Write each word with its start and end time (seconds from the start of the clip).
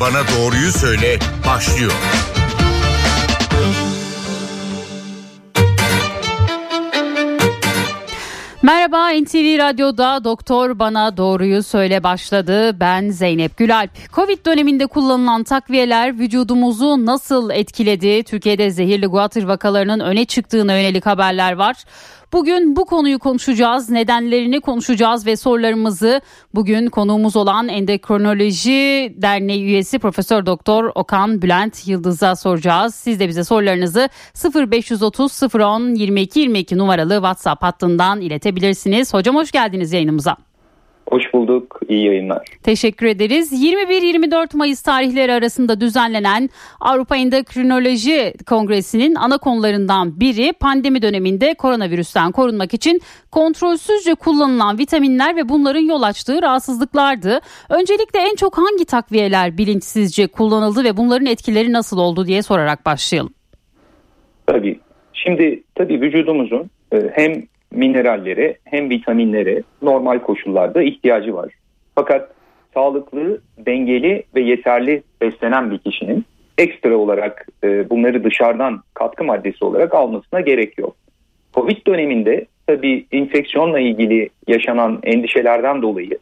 bana 0.00 0.22
doğruyu 0.28 0.72
söyle 0.72 1.18
başlıyor. 1.46 1.92
Merhaba 8.62 9.10
NTV 9.10 9.58
Radyo'da 9.58 10.24
Doktor 10.24 10.78
Bana 10.78 11.16
Doğruyu 11.16 11.62
Söyle 11.62 12.02
başladı. 12.02 12.80
Ben 12.80 13.10
Zeynep 13.10 13.56
Gülalp. 13.56 13.90
Covid 14.12 14.46
döneminde 14.46 14.86
kullanılan 14.86 15.44
takviyeler 15.44 16.18
vücudumuzu 16.18 17.06
nasıl 17.06 17.50
etkiledi? 17.50 18.24
Türkiye'de 18.24 18.70
zehirli 18.70 19.06
guatr 19.06 19.42
vakalarının 19.42 20.00
öne 20.00 20.24
çıktığına 20.24 20.78
yönelik 20.78 21.06
haberler 21.06 21.52
var. 21.52 21.84
Bugün 22.32 22.76
bu 22.76 22.84
konuyu 22.84 23.18
konuşacağız, 23.18 23.90
nedenlerini 23.90 24.60
konuşacağız 24.60 25.26
ve 25.26 25.36
sorularımızı 25.36 26.20
bugün 26.54 26.86
konuğumuz 26.86 27.36
olan 27.36 27.68
Endokrinoloji 27.68 29.14
Derneği 29.16 29.64
üyesi 29.64 29.98
Profesör 29.98 30.46
Doktor 30.46 30.92
Okan 30.94 31.42
Bülent 31.42 31.88
Yıldız'a 31.88 32.36
soracağız. 32.36 32.94
Siz 32.94 33.20
de 33.20 33.28
bize 33.28 33.44
sorularınızı 33.44 34.08
0530 34.54 35.42
010 35.54 35.94
22 35.94 36.40
22 36.40 36.78
numaralı 36.78 37.14
WhatsApp 37.14 37.62
hattından 37.62 38.20
iletebilirsiniz. 38.20 39.14
Hocam 39.14 39.36
hoş 39.36 39.50
geldiniz 39.52 39.92
yayınımıza. 39.92 40.51
Hoş 41.10 41.34
bulduk. 41.34 41.80
İyi 41.88 42.06
yayınlar. 42.06 42.46
Teşekkür 42.62 43.06
ederiz. 43.06 43.52
21-24 43.64 44.56
Mayıs 44.56 44.82
tarihleri 44.82 45.32
arasında 45.32 45.80
düzenlenen 45.80 46.48
Avrupa 46.80 47.16
Endokrinoloji 47.16 48.34
Kongresi'nin 48.46 49.14
ana 49.14 49.38
konularından 49.38 50.20
biri 50.20 50.52
pandemi 50.52 51.02
döneminde 51.02 51.54
koronavirüsten 51.54 52.32
korunmak 52.32 52.74
için 52.74 53.00
kontrolsüzce 53.30 54.14
kullanılan 54.14 54.78
vitaminler 54.78 55.36
ve 55.36 55.48
bunların 55.48 55.80
yol 55.88 56.02
açtığı 56.02 56.42
rahatsızlıklardı. 56.42 57.40
Öncelikle 57.70 58.18
en 58.18 58.34
çok 58.36 58.58
hangi 58.58 58.84
takviyeler 58.84 59.58
bilinçsizce 59.58 60.26
kullanıldı 60.26 60.84
ve 60.84 60.96
bunların 60.96 61.26
etkileri 61.26 61.72
nasıl 61.72 61.98
oldu 61.98 62.26
diye 62.26 62.42
sorarak 62.42 62.86
başlayalım. 62.86 63.34
Tabii. 64.46 64.80
Şimdi 65.12 65.62
tabii 65.74 66.00
vücudumuzun 66.00 66.70
e, 66.92 66.96
hem 67.14 67.42
minerallere 67.74 68.56
hem 68.64 68.90
vitaminlere 68.90 69.62
normal 69.82 70.18
koşullarda 70.18 70.82
ihtiyacı 70.82 71.34
var. 71.34 71.52
Fakat 71.94 72.30
sağlıklı, 72.74 73.40
dengeli 73.58 74.22
ve 74.34 74.40
yeterli 74.40 75.02
beslenen 75.20 75.70
bir 75.70 75.78
kişinin 75.78 76.24
ekstra 76.58 76.96
olarak 76.96 77.46
e, 77.64 77.90
bunları 77.90 78.24
dışarıdan 78.24 78.82
katkı 78.94 79.24
maddesi 79.24 79.64
olarak 79.64 79.94
almasına 79.94 80.40
gerek 80.40 80.78
yok. 80.78 80.96
Covid 81.54 81.86
döneminde 81.86 82.46
tabii 82.66 83.06
infeksiyonla 83.12 83.80
ilgili 83.80 84.28
yaşanan 84.48 85.00
endişelerden 85.02 85.82
dolayı 85.82 86.18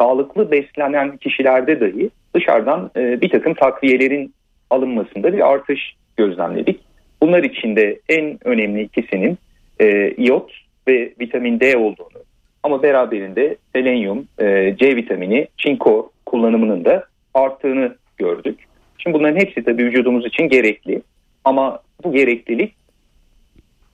sağlıklı 0.00 0.50
beslenen 0.50 1.16
kişilerde 1.16 1.80
dahi 1.80 2.10
dışarıdan 2.34 2.90
e, 2.96 3.20
bir 3.20 3.28
takım 3.28 3.54
takviyelerin 3.54 4.34
alınmasında 4.70 5.32
bir 5.32 5.52
artış 5.52 5.96
gözlemledik. 6.16 6.80
Bunlar 7.22 7.42
içinde 7.42 8.00
en 8.08 8.38
önemli 8.44 8.82
ikisinin 8.82 9.38
e, 9.80 10.10
iot 10.10 10.52
ve 10.88 11.12
vitamin 11.20 11.60
D 11.60 11.76
olduğunu 11.76 12.22
ama 12.62 12.82
beraberinde 12.82 13.56
selenyum, 13.74 14.26
e, 14.38 14.76
C 14.76 14.96
vitamini, 14.96 15.48
çinko 15.56 16.10
kullanımının 16.26 16.84
da 16.84 17.04
arttığını 17.34 17.96
gördük. 18.18 18.58
Şimdi 18.98 19.18
bunların 19.18 19.40
hepsi 19.40 19.64
tabii 19.64 19.84
vücudumuz 19.84 20.26
için 20.26 20.48
gerekli 20.48 21.02
ama 21.44 21.80
bu 22.04 22.12
gereklilik 22.12 22.74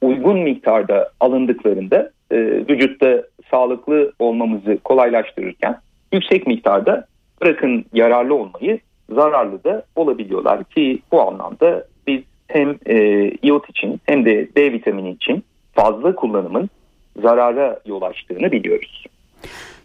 uygun 0.02 0.38
miktarda 0.38 1.10
alındıklarında 1.20 2.10
e, 2.30 2.36
vücutta 2.40 3.22
sağlıklı 3.50 4.12
olmamızı 4.18 4.78
kolaylaştırırken 4.84 5.76
yüksek 6.12 6.46
miktarda 6.46 7.06
bırakın 7.42 7.84
yararlı 7.92 8.34
olmayı 8.34 8.80
zararlı 9.10 9.64
da 9.64 9.84
olabiliyorlar 9.96 10.64
ki 10.64 10.98
bu 11.12 11.22
anlamda 11.22 11.86
biz 12.06 12.22
hem 12.48 12.78
e, 12.86 13.28
iot 13.42 13.70
için 13.70 14.00
hem 14.06 14.24
de 14.24 14.48
D 14.56 14.72
vitamini 14.72 15.10
için 15.10 15.44
fazla 15.72 16.14
kullanımın 16.14 16.70
zarara 17.22 17.80
yol 17.86 18.02
açtığını 18.02 18.52
biliyoruz. 18.52 19.04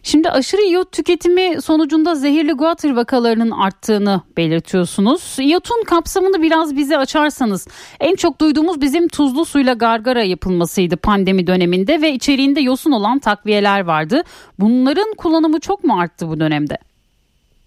Şimdi 0.02 0.30
aşırı 0.30 0.62
iyot 0.62 0.92
tüketimi 0.92 1.62
sonucunda 1.62 2.14
zehirli 2.14 2.52
guatr 2.52 2.96
vakalarının 2.96 3.50
arttığını 3.50 4.20
belirtiyorsunuz. 4.36 5.36
İyotun 5.40 5.84
kapsamını 5.84 6.42
biraz 6.42 6.76
bize 6.76 6.98
açarsanız 6.98 7.68
en 8.00 8.14
çok 8.14 8.40
duyduğumuz 8.40 8.80
bizim 8.80 9.08
tuzlu 9.08 9.44
suyla 9.44 9.72
gargara 9.72 10.22
yapılmasıydı 10.22 10.96
pandemi 10.96 11.46
döneminde 11.46 12.02
ve 12.02 12.12
içeriğinde 12.12 12.60
yosun 12.60 12.92
olan 12.92 13.18
takviyeler 13.18 13.84
vardı. 13.84 14.22
Bunların 14.58 15.14
kullanımı 15.16 15.60
çok 15.60 15.84
mu 15.84 16.00
arttı 16.00 16.28
bu 16.28 16.40
dönemde? 16.40 16.78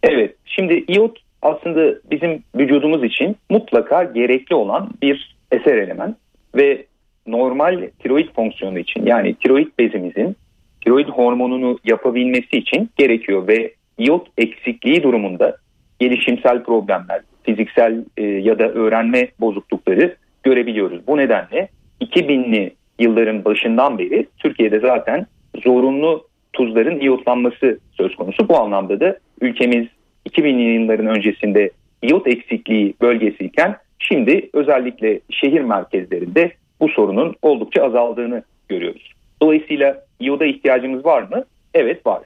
Evet 0.03 0.35
şimdi 0.45 0.85
iyot 0.87 1.17
aslında 1.41 1.95
bizim 2.11 2.43
vücudumuz 2.55 3.03
için 3.03 3.35
mutlaka 3.49 4.03
gerekli 4.03 4.55
olan 4.55 4.89
bir 5.01 5.35
eser 5.51 5.77
element 5.77 6.15
ve 6.55 6.85
normal 7.27 7.89
tiroid 7.99 8.29
fonksiyonu 8.35 8.79
için 8.79 9.05
yani 9.05 9.35
tiroid 9.35 9.67
bezimizin 9.79 10.35
tiroid 10.81 11.07
hormonunu 11.07 11.79
yapabilmesi 11.83 12.57
için 12.57 12.89
gerekiyor 12.97 13.47
ve 13.47 13.73
iot 13.97 14.27
eksikliği 14.37 15.03
durumunda 15.03 15.57
gelişimsel 15.99 16.63
problemler, 16.63 17.21
fiziksel 17.43 18.05
e, 18.17 18.23
ya 18.23 18.59
da 18.59 18.69
öğrenme 18.69 19.27
bozuklukları 19.39 20.15
görebiliyoruz. 20.43 21.07
Bu 21.07 21.17
nedenle 21.17 21.69
2000'li 22.01 22.75
yılların 22.99 23.45
başından 23.45 23.99
beri 23.99 24.27
Türkiye'de 24.37 24.79
zaten 24.79 25.25
zorunlu 25.63 26.27
tuzların 26.53 26.99
iyotlanması 26.99 27.79
söz 27.91 28.15
konusu. 28.15 28.49
Bu 28.49 28.57
anlamda 28.57 28.99
da 28.99 29.17
ülkemiz 29.41 29.87
2000'li 30.29 30.61
yılların 30.61 31.07
öncesinde 31.07 31.71
iot 32.03 32.27
eksikliği 32.27 32.93
bölgesiyken 33.01 33.75
şimdi 33.99 34.49
özellikle 34.53 35.19
şehir 35.29 35.61
merkezlerinde 35.61 36.51
bu 36.79 36.89
sorunun 36.89 37.35
oldukça 37.41 37.83
azaldığını 37.83 38.43
görüyoruz. 38.69 39.13
Dolayısıyla 39.41 40.03
iyoda 40.19 40.45
ihtiyacımız 40.45 41.05
var 41.05 41.21
mı? 41.21 41.43
Evet 41.73 42.05
var. 42.05 42.21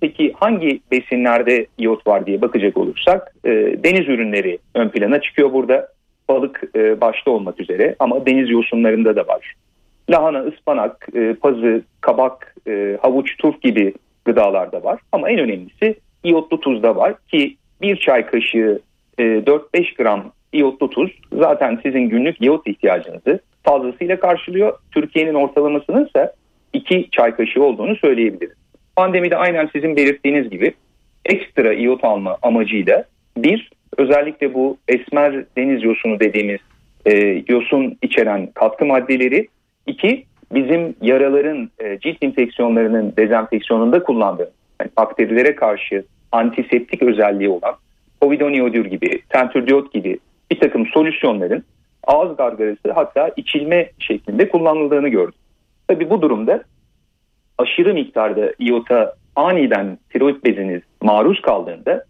Peki 0.00 0.32
hangi 0.36 0.80
besinlerde 0.90 1.66
iyot 1.78 2.06
var 2.06 2.26
diye 2.26 2.40
bakacak 2.40 2.76
olursak 2.76 3.34
e, 3.44 3.50
deniz 3.84 4.08
ürünleri 4.08 4.58
ön 4.74 4.88
plana 4.88 5.20
çıkıyor 5.20 5.52
burada. 5.52 5.88
Balık 6.28 6.62
e, 6.76 7.00
başta 7.00 7.30
olmak 7.30 7.60
üzere 7.60 7.96
ama 7.98 8.26
deniz 8.26 8.50
yosunlarında 8.50 9.16
da 9.16 9.26
var. 9.26 9.54
Lahana, 10.10 10.40
ıspanak, 10.40 11.08
e, 11.14 11.34
pazı, 11.34 11.82
kabak, 12.00 12.54
e, 12.68 12.98
havuç, 13.02 13.36
turp 13.36 13.62
gibi 13.62 13.94
gıdalarda 14.24 14.84
var. 14.84 15.00
Ama 15.12 15.30
en 15.30 15.38
önemlisi 15.38 15.94
iyotlu 16.24 16.60
tuzda 16.60 16.96
var 16.96 17.14
ki 17.28 17.56
bir 17.82 17.96
çay 17.96 18.26
kaşığı 18.26 18.80
e, 19.18 19.22
4-5 19.22 19.96
gram 19.96 20.32
iyotlu 20.52 20.90
tuz 20.90 21.10
zaten 21.32 21.80
sizin 21.82 22.08
günlük 22.08 22.42
iyot 22.42 22.66
ihtiyacınızı 22.66 23.40
fazlasıyla 23.64 24.20
karşılıyor. 24.20 24.78
Türkiye'nin 24.90 25.34
ortalamasının 25.34 26.06
ise 26.06 26.32
2 26.72 27.08
çay 27.12 27.36
kaşığı 27.36 27.62
olduğunu 27.62 27.96
söyleyebiliriz. 27.96 28.56
Pandemide 28.96 29.36
aynen 29.36 29.70
sizin 29.72 29.96
belirttiğiniz 29.96 30.50
gibi 30.50 30.74
ekstra 31.24 31.72
iyot 31.72 32.04
alma 32.04 32.38
amacıyla 32.42 33.04
bir 33.36 33.70
özellikle 33.98 34.54
bu 34.54 34.76
esmer 34.88 35.44
deniz 35.56 35.84
yosunu 35.84 36.20
dediğimiz 36.20 36.60
e, 37.06 37.42
yosun 37.48 37.98
içeren 38.02 38.46
katkı 38.46 38.84
maddeleri 38.84 39.48
iki 39.86 40.24
bizim 40.54 40.94
yaraların 41.02 41.70
e, 41.78 41.98
cilt 41.98 42.22
infeksiyonlarının 42.22 43.14
dezenfeksiyonunda 43.16 44.02
kullandığı 44.02 44.52
yani 44.80 44.90
bakterilere 44.96 45.54
karşı 45.54 46.04
antiseptik 46.32 47.02
özelliği 47.02 47.48
olan 47.48 47.74
povidoniodür 48.20 48.86
gibi, 48.86 49.22
tentürdiyot 49.28 49.92
gibi 49.92 50.18
bir 50.50 50.60
takım 50.60 50.86
solüsyonların 50.86 51.64
ağız 52.06 52.36
gargarası 52.36 52.92
hatta 52.94 53.30
içilme 53.36 53.90
şeklinde 53.98 54.48
kullanıldığını 54.48 55.08
gördük. 55.08 55.40
Tabi 55.88 56.10
bu 56.10 56.22
durumda 56.22 56.62
aşırı 57.58 57.94
miktarda 57.94 58.52
iota 58.58 59.14
aniden 59.36 59.98
tiroid 60.10 60.44
beziniz 60.44 60.82
maruz 61.02 61.42
kaldığında 61.42 62.04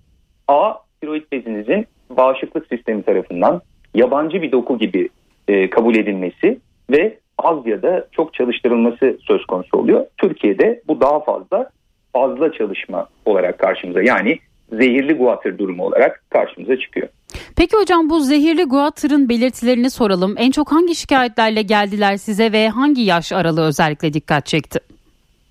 A 0.48 0.74
tiroid 1.00 1.22
bezinizin 1.32 1.86
bağışıklık 2.10 2.66
sistemi 2.66 3.02
tarafından 3.02 3.60
yabancı 3.94 4.42
bir 4.42 4.52
doku 4.52 4.78
gibi 4.78 5.08
e, 5.48 5.70
kabul 5.70 5.94
edilmesi 5.94 6.58
ve 6.90 7.18
az 7.38 7.66
ya 7.66 7.82
da 7.82 8.06
çok 8.12 8.34
çalıştırılması 8.34 9.18
söz 9.20 9.46
konusu 9.46 9.78
oluyor. 9.78 10.06
Türkiye'de 10.18 10.82
bu 10.88 11.00
daha 11.00 11.20
fazla 11.20 11.70
fazla 12.12 12.52
çalışma 12.52 13.08
olarak 13.24 13.58
karşımıza 13.58 14.02
yani 14.02 14.38
zehirli 14.72 15.12
guatr 15.12 15.58
durumu 15.58 15.84
olarak 15.84 16.24
karşımıza 16.30 16.76
çıkıyor. 16.76 17.08
Peki 17.56 17.76
hocam 17.76 18.10
bu 18.10 18.20
zehirli 18.20 18.64
guatrın 18.64 19.28
belirtilerini 19.28 19.90
soralım. 19.90 20.34
En 20.38 20.50
çok 20.50 20.72
hangi 20.72 20.94
şikayetlerle 20.94 21.62
geldiler 21.62 22.16
size 22.16 22.52
ve 22.52 22.68
hangi 22.68 23.02
yaş 23.02 23.32
aralığı 23.32 23.66
özellikle 23.66 24.12
dikkat 24.12 24.46
çekti? 24.46 24.80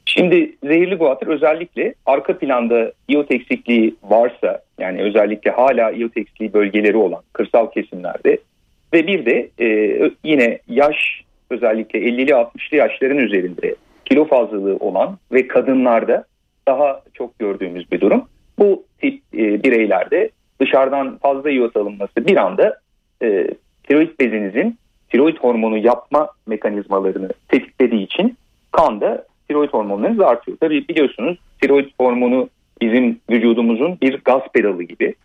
Şimdi 0.05 0.55
zehirli 0.63 0.95
guatr 0.95 1.27
özellikle 1.27 1.93
arka 2.05 2.37
planda 2.37 2.91
iot 3.07 3.31
eksikliği 3.31 3.95
varsa 4.03 4.61
yani 4.79 5.01
özellikle 5.01 5.51
hala 5.51 5.91
iot 5.91 6.17
eksikliği 6.17 6.53
bölgeleri 6.53 6.97
olan 6.97 7.21
kırsal 7.33 7.71
kesimlerde 7.71 8.37
ve 8.93 9.07
bir 9.07 9.25
de 9.25 9.49
e, 9.59 9.67
yine 10.23 10.59
yaş 10.67 11.23
özellikle 11.49 11.99
50'li 11.99 12.31
60'lı 12.31 12.77
yaşların 12.77 13.17
üzerinde 13.17 13.75
kilo 14.05 14.25
fazlalığı 14.25 14.77
olan 14.77 15.17
ve 15.31 15.47
kadınlarda 15.47 16.25
daha 16.67 17.01
çok 17.13 17.39
gördüğümüz 17.39 17.91
bir 17.91 18.01
durum. 18.01 18.25
Bu 18.59 18.83
tip 19.01 19.21
e, 19.33 19.63
bireylerde 19.63 20.29
dışarıdan 20.61 21.17
fazla 21.17 21.51
iot 21.51 21.77
alınması 21.77 22.27
bir 22.27 22.37
anda 22.37 22.79
e, 23.23 23.47
tiroid 23.83 24.19
bezinizin 24.19 24.77
tiroid 25.09 25.37
hormonu 25.37 25.77
yapma 25.77 26.29
mekanizmalarını 26.47 27.29
tetiklediği 27.47 28.03
için 28.03 28.37
kanda 28.71 29.25
tiroid 29.47 29.69
hormonlarınız 29.69 30.19
artıyor. 30.19 30.57
Tabii 30.59 30.87
biliyorsunuz 30.87 31.37
tiroid 31.61 31.89
hormonu 31.99 32.49
bizim 32.81 33.19
vücudumuzun 33.29 33.97
bir 34.01 34.21
gaz 34.25 34.41
pedalı 34.53 34.83
gibi. 34.83 35.15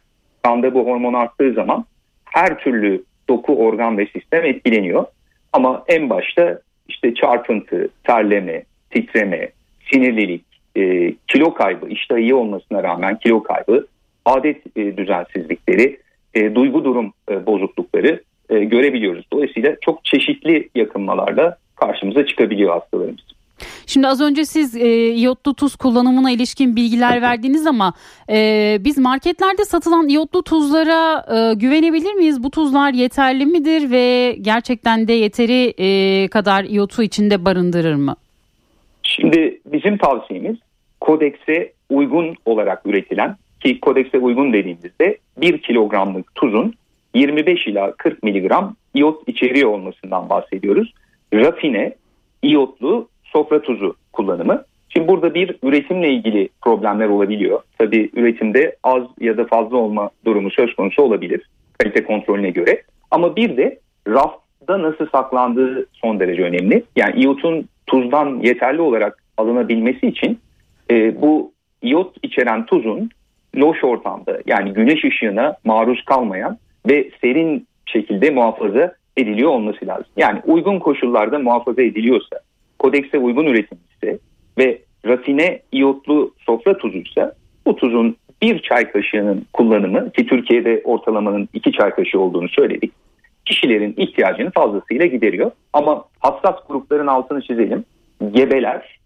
Kanda 0.42 0.74
bu 0.74 0.86
hormon 0.86 1.14
arttığı 1.14 1.52
zaman 1.52 1.84
her 2.24 2.58
türlü 2.58 3.04
doku, 3.28 3.56
organ 3.56 3.98
ve 3.98 4.06
sistem 4.06 4.44
etkileniyor. 4.44 5.04
Ama 5.52 5.84
en 5.88 6.10
başta 6.10 6.60
işte 6.88 7.14
çarpıntı, 7.14 7.88
terleme, 8.04 8.62
titreme, 8.90 9.48
sinirlilik, 9.92 10.44
e, 10.76 11.12
kilo 11.28 11.54
kaybı, 11.54 11.88
iştah 11.88 12.18
iyi 12.18 12.34
olmasına 12.34 12.82
rağmen 12.82 13.18
kilo 13.18 13.42
kaybı, 13.42 13.86
adet 14.26 14.76
e, 14.76 14.96
düzensizlikleri, 14.96 15.98
e, 16.34 16.54
duygu 16.54 16.84
durum 16.84 17.12
e, 17.30 17.46
bozuklukları 17.46 18.22
e, 18.50 18.64
görebiliyoruz. 18.64 19.26
Dolayısıyla 19.32 19.76
çok 19.80 20.04
çeşitli 20.04 20.68
yakınmalarla 20.74 21.56
karşımıza 21.76 22.26
çıkabiliyor 22.26 22.72
hastalarımız. 22.72 23.36
Şimdi 23.86 24.06
az 24.06 24.20
önce 24.20 24.44
siz 24.44 24.76
e, 24.76 25.08
iyotlu 25.08 25.54
tuz 25.54 25.76
kullanımına 25.76 26.30
ilişkin 26.30 26.76
bilgiler 26.76 27.22
verdiniz 27.22 27.66
ama 27.66 27.92
e, 28.30 28.78
biz 28.80 28.98
marketlerde 28.98 29.64
satılan 29.64 30.08
iyotlu 30.08 30.42
tuzlara 30.42 31.24
e, 31.28 31.54
güvenebilir 31.54 32.14
miyiz? 32.14 32.42
Bu 32.42 32.50
tuzlar 32.50 32.92
yeterli 32.92 33.46
midir 33.46 33.90
ve 33.90 34.36
gerçekten 34.40 35.08
de 35.08 35.12
yeteri 35.12 35.74
e, 35.78 36.28
kadar 36.28 36.64
iyotu 36.64 37.02
içinde 37.02 37.44
barındırır 37.44 37.94
mı? 37.94 38.16
Şimdi 39.02 39.60
bizim 39.66 39.98
tavsiyemiz 39.98 40.56
kodekse 41.00 41.72
uygun 41.90 42.34
olarak 42.44 42.86
üretilen 42.86 43.36
ki 43.60 43.80
kodekse 43.80 44.18
uygun 44.18 44.52
dediğimizde 44.52 45.18
1 45.36 45.62
kilogramlık 45.62 46.34
tuzun 46.34 46.74
25 47.14 47.66
ila 47.66 47.92
40 47.92 48.22
miligram 48.22 48.76
iyot 48.94 49.28
içeriyor 49.28 49.70
olmasından 49.70 50.28
bahsediyoruz. 50.28 50.92
Rafine, 51.34 51.94
iyotlu 52.42 53.08
sofra 53.24 53.62
tuzu 53.62 53.94
kullanımı. 54.12 54.64
Şimdi 54.88 55.08
burada 55.08 55.34
bir 55.34 55.56
üretimle 55.62 56.10
ilgili 56.10 56.48
problemler 56.62 57.08
olabiliyor. 57.08 57.60
Tabii 57.78 58.10
üretimde 58.14 58.76
az 58.82 59.02
ya 59.20 59.36
da 59.36 59.44
fazla 59.44 59.76
olma 59.76 60.10
durumu 60.24 60.50
söz 60.50 60.74
konusu 60.74 61.02
olabilir 61.02 61.40
kalite 61.78 62.04
kontrolüne 62.04 62.50
göre. 62.50 62.82
Ama 63.10 63.36
bir 63.36 63.56
de 63.56 63.78
rafta 64.08 64.82
nasıl 64.82 65.06
saklandığı 65.06 65.86
son 65.92 66.20
derece 66.20 66.42
önemli. 66.42 66.82
Yani 66.96 67.20
iyotun 67.20 67.68
tuzdan 67.86 68.40
yeterli 68.42 68.80
olarak 68.80 69.22
alınabilmesi 69.36 70.06
için 70.06 70.38
e, 70.90 71.22
bu 71.22 71.52
iyot 71.82 72.16
içeren 72.22 72.66
tuzun 72.66 73.10
loş 73.56 73.84
ortamda 73.84 74.38
yani 74.46 74.72
güneş 74.72 75.04
ışığına 75.04 75.56
maruz 75.64 76.04
kalmayan 76.04 76.58
ve 76.88 77.10
serin 77.20 77.66
şekilde 77.86 78.30
muhafaza 78.30 78.94
ediliyor 79.16 79.50
olması 79.50 79.86
lazım. 79.86 80.06
Yani 80.16 80.40
uygun 80.46 80.78
koşullarda 80.78 81.38
muhafaza 81.38 81.82
ediliyorsa, 81.82 82.40
kodekse 82.78 83.18
uygun 83.18 83.46
üretilmişse 83.46 84.18
ve 84.58 84.78
rafine 85.06 85.60
iyotlu 85.72 86.34
sofra 86.38 86.78
tuzuysa 86.78 87.34
bu 87.66 87.76
tuzun 87.76 88.16
bir 88.42 88.62
çay 88.62 88.92
kaşığının 88.92 89.46
kullanımı 89.52 90.10
ki 90.10 90.26
Türkiye'de 90.26 90.82
ortalamanın 90.84 91.48
iki 91.52 91.72
çay 91.72 91.90
kaşığı 91.90 92.20
olduğunu 92.20 92.48
söyledik. 92.48 92.92
Kişilerin 93.44 93.94
ihtiyacını 93.96 94.50
fazlasıyla 94.50 95.06
gideriyor. 95.06 95.50
Ama 95.72 96.04
hassas 96.20 96.56
grupların 96.68 97.06
altını 97.06 97.42
çizelim. 97.42 97.84
Gebeler, 98.30 98.98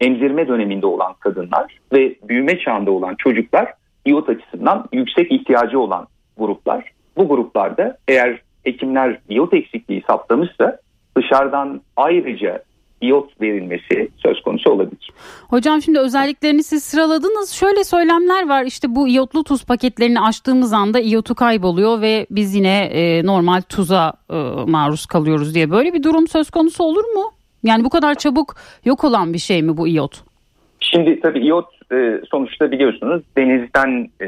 emzirme 0.00 0.48
döneminde 0.48 0.86
olan 0.86 1.14
kadınlar 1.20 1.78
ve 1.92 2.14
büyüme 2.28 2.58
çağında 2.58 2.90
olan 2.90 3.14
çocuklar 3.14 3.72
iot 4.06 4.28
açısından 4.28 4.88
yüksek 4.92 5.32
ihtiyacı 5.32 5.80
olan 5.80 6.06
gruplar. 6.38 6.92
Bu 7.16 7.28
gruplarda 7.28 7.98
eğer 8.08 8.40
hekimler 8.64 9.20
iot 9.28 9.54
eksikliği 9.54 10.04
saptamışsa 10.06 10.78
dışarıdan 11.16 11.80
ayrıca 11.96 12.62
iot 13.02 13.40
verilmesi 13.40 14.08
söz 14.16 14.42
konusu 14.42 14.70
olabilir. 14.70 15.10
Hocam 15.48 15.82
şimdi 15.82 15.98
özelliklerini 15.98 16.62
siz 16.62 16.84
sıraladınız. 16.84 17.50
Şöyle 17.50 17.84
söylemler 17.84 18.48
var 18.48 18.64
işte 18.64 18.94
bu 18.94 19.08
iyotlu 19.08 19.44
tuz 19.44 19.64
paketlerini 19.64 20.20
açtığımız 20.20 20.72
anda 20.72 21.00
iyotu 21.00 21.34
kayboluyor 21.34 22.00
ve 22.00 22.26
biz 22.30 22.54
yine 22.54 22.78
e, 22.78 23.26
normal 23.26 23.60
tuza 23.60 24.12
e, 24.30 24.34
maruz 24.66 25.06
kalıyoruz 25.06 25.54
diye. 25.54 25.70
Böyle 25.70 25.94
bir 25.94 26.02
durum 26.02 26.28
söz 26.28 26.50
konusu 26.50 26.84
olur 26.84 27.04
mu? 27.04 27.32
Yani 27.62 27.84
bu 27.84 27.90
kadar 27.90 28.14
çabuk 28.14 28.56
yok 28.84 29.04
olan 29.04 29.32
bir 29.32 29.38
şey 29.38 29.62
mi 29.62 29.76
bu 29.76 29.88
iyot? 29.88 30.31
Şimdi 30.82 31.20
tabii 31.20 31.40
iyot 31.40 31.92
e, 31.92 32.20
sonuçta 32.30 32.70
biliyorsunuz 32.70 33.22
denizden 33.36 34.08
e, 34.20 34.26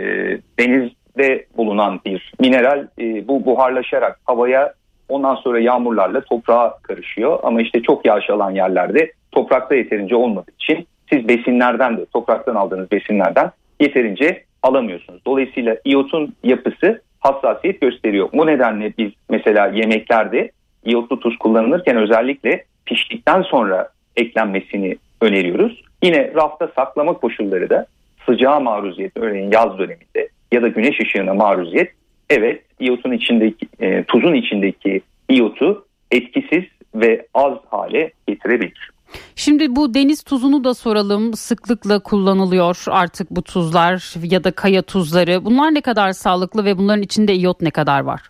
denizde 0.59 1.47
bulunan 1.56 2.01
bir 2.06 2.33
mineral 2.41 2.87
e, 3.01 3.29
bu 3.29 3.45
buharlaşarak 3.45 4.21
havaya 4.25 4.75
ondan 5.09 5.35
sonra 5.35 5.61
yağmurlarla 5.61 6.21
toprağa 6.21 6.79
karışıyor. 6.83 7.39
Ama 7.43 7.62
işte 7.62 7.83
çok 7.83 8.06
yağış 8.06 8.31
alan 8.31 8.51
yerlerde 8.51 9.12
toprakta 9.33 9.75
yeterince 9.75 10.17
olmadığı 10.17 10.51
için 10.61 10.87
siz 11.12 11.29
besinlerden 11.29 11.97
de 11.97 12.06
topraktan 12.06 12.55
aldığınız 12.55 12.91
besinlerden 12.93 13.50
yeterince 13.81 14.45
alamıyorsunuz. 14.62 15.21
Dolayısıyla 15.27 15.77
iyotun 15.85 16.35
yapısı 16.45 17.03
hassasiyet 17.21 17.81
gösteriyor. 17.81 18.29
Bu 18.33 18.47
nedenle 18.47 18.93
biz 18.99 19.12
mesela 19.31 19.67
yemeklerde 19.67 20.50
iyotlu 20.85 21.21
tuz 21.21 21.39
kullanılırken 21.39 21.97
özellikle 21.97 22.65
piştikten 22.87 23.43
sonra 23.43 23.89
eklenmesini 24.17 24.97
öneriyoruz. 25.21 25.83
Yine 26.05 26.33
rafta 26.35 26.71
saklama 26.77 27.12
koşulları 27.12 27.71
da 27.71 27.87
sıcağa 28.27 28.61
maruziyet 28.61 29.17
örneğin 29.17 29.51
yaz 29.53 29.79
döneminde 29.79 30.29
ya 30.53 30.62
da 30.62 30.69
güneş 30.69 31.01
ışığına 31.01 31.35
maruziyet 31.35 31.93
evet 32.31 32.62
iyotun 32.81 33.12
içindeki 33.12 33.67
e, 33.81 34.05
tuzun 34.05 34.35
içindeki 34.35 35.01
iyotu 35.29 35.85
etkisiz 36.11 36.65
ve 36.95 37.27
az 37.35 37.53
hale 37.71 38.12
getirebilir. 38.29 38.91
Şimdi 39.37 39.77
bu 39.77 39.95
deniz 39.95 40.23
tuzunu 40.23 40.65
da 40.65 40.75
soralım. 40.75 41.35
Sıklıkla 41.35 41.99
kullanılıyor 41.99 42.85
artık 42.91 43.31
bu 43.31 43.43
tuzlar 43.43 44.15
ya 44.23 44.45
da 44.45 44.50
kaya 44.50 44.83
tuzları. 44.83 45.45
Bunlar 45.45 45.75
ne 45.75 45.81
kadar 45.81 46.12
sağlıklı 46.12 46.65
ve 46.65 46.79
bunların 46.79 47.03
içinde 47.03 47.35
iyot 47.35 47.61
ne 47.61 47.71
kadar 47.71 48.00
var? 48.00 48.21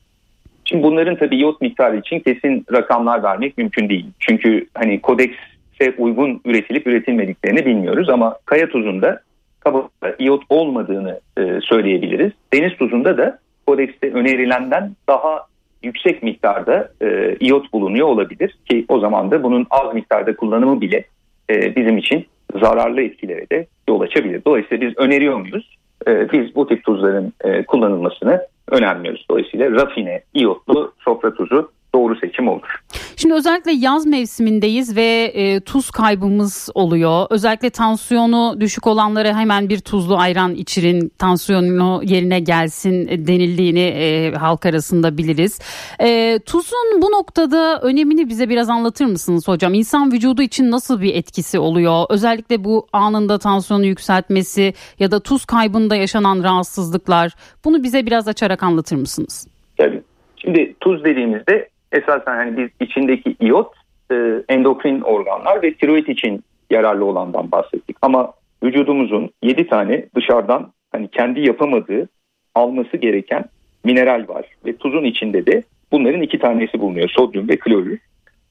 Şimdi 0.65 0.83
bunların 0.83 1.17
tabii 1.17 1.37
iyot 1.37 1.61
miktarı 1.61 1.97
için 1.97 2.21
kesin 2.21 2.67
rakamlar 2.73 3.23
vermek 3.23 3.59
mümkün 3.59 3.89
değil. 3.89 4.07
Çünkü 4.19 4.67
hani 4.75 5.01
kodekse 5.01 5.54
uygun 5.99 6.41
üretilip 6.45 6.87
üretilmediklerini 6.87 7.67
bilmiyoruz 7.67 8.09
ama 8.09 8.37
kaya 8.45 8.69
tuzunda 8.69 9.21
kabalıkta 9.61 10.15
iyot 10.19 10.43
olmadığını 10.49 11.21
e, 11.39 11.61
söyleyebiliriz. 11.61 12.33
Deniz 12.53 12.77
tuzunda 12.77 13.19
da 13.19 13.39
kodekste 13.67 14.11
önerilenden 14.13 14.97
daha 15.09 15.47
yüksek 15.83 16.23
miktarda 16.23 16.89
e, 17.03 17.37
iyot 17.41 17.73
bulunuyor 17.73 18.09
olabilir 18.09 18.57
ki 18.71 18.85
o 18.89 18.99
zaman 18.99 19.31
da 19.31 19.43
bunun 19.43 19.67
az 19.71 19.95
miktarda 19.95 20.37
kullanımı 20.37 20.81
bile 20.81 21.05
e, 21.51 21.77
bizim 21.77 21.99
için 21.99 22.27
zararlı 22.61 23.03
etkilere 23.03 23.51
de 23.51 23.67
yol 23.89 24.01
açabilir. 24.01 24.43
Dolayısıyla 24.47 24.87
biz 24.87 24.99
öneriyor 24.99 25.41
muyuz? 25.41 25.77
Biz 26.07 26.55
bu 26.55 26.67
tip 26.67 26.85
tuzların 26.85 27.33
e, 27.45 27.65
kullanılmasını 27.65 28.41
önermiyoruz. 28.71 29.27
Dolayısıyla 29.31 29.71
rafine, 29.71 30.23
iyotlu 30.35 30.93
sofra 30.99 31.35
tuzu 31.35 31.71
doğru 31.95 32.17
seçim 32.17 32.49
olur. 32.49 32.81
Şimdi 33.17 33.35
özellikle 33.35 33.73
yaz 33.73 34.07
mevsimindeyiz 34.07 34.97
ve 34.97 35.33
e, 35.35 35.61
tuz 35.61 35.91
kaybımız 35.91 36.69
oluyor. 36.75 37.27
Özellikle 37.31 37.71
tansiyonu 37.71 38.57
düşük 38.61 38.87
olanlara 38.87 39.39
hemen 39.39 39.69
bir 39.69 39.79
tuzlu 39.79 40.17
ayran 40.17 40.55
içirin, 40.55 41.13
tansiyonu 41.19 42.01
yerine 42.05 42.41
gelsin 42.41 43.09
denildiğini 43.27 43.81
e, 43.81 44.33
halk 44.33 44.67
arasında 44.67 45.19
biliriz. 45.19 45.61
E, 46.01 46.39
tuzun 46.47 47.03
bu 47.03 47.13
noktada 47.13 47.81
önemini 47.81 48.29
bize 48.29 48.49
biraz 48.49 48.71
anlatır 48.71 49.05
mısınız 49.05 49.49
hocam? 49.49 49.75
İnsan 49.75 50.13
vücudu 50.13 50.43
için 50.43 50.71
nasıl 50.71 51.01
bir 51.01 51.15
etkisi 51.15 51.59
oluyor? 51.59 52.05
Özellikle 52.11 52.65
bu 52.65 52.87
anında 52.93 53.39
tansiyonu 53.39 53.85
yükseltmesi 53.85 54.75
ya 54.99 55.11
da 55.11 55.21
tuz 55.21 55.45
kaybında 55.45 55.97
yaşanan 55.97 56.43
rahatsızlıklar 56.43 57.33
bunu 57.65 57.83
bize 57.83 58.07
biraz 58.07 58.29
açarak 58.29 58.63
anlatır 58.63 58.97
mısınız? 58.97 59.47
Tabii. 59.77 60.03
Şimdi 60.37 60.75
tuz 60.81 61.05
dediğimizde 61.05 61.69
esasen 61.95 62.37
hani 62.37 62.57
biz 62.57 62.69
içindeki 62.81 63.37
iot 63.41 63.73
e, 64.11 64.43
endokrin 64.49 65.01
organlar 65.01 65.63
ve 65.63 65.75
tiroid 65.75 66.07
için 66.07 66.45
yararlı 66.71 67.05
olandan 67.05 67.53
bahsettik. 67.53 67.97
Ama 68.03 68.33
vücudumuzun 68.63 69.31
7 69.43 69.67
tane 69.67 70.07
dışarıdan 70.17 70.73
hani 70.93 71.09
kendi 71.09 71.41
yapamadığı 71.41 72.09
alması 72.55 72.97
gereken 72.97 73.45
mineral 73.85 74.29
var 74.29 74.45
ve 74.67 74.77
tuzun 74.77 75.05
içinde 75.05 75.47
de 75.47 75.63
bunların 75.93 76.23
iki 76.23 76.39
tanesi 76.39 76.81
bulunuyor 76.81 77.09
sodyum 77.09 77.49
ve 77.49 77.57
klorür. 77.57 77.99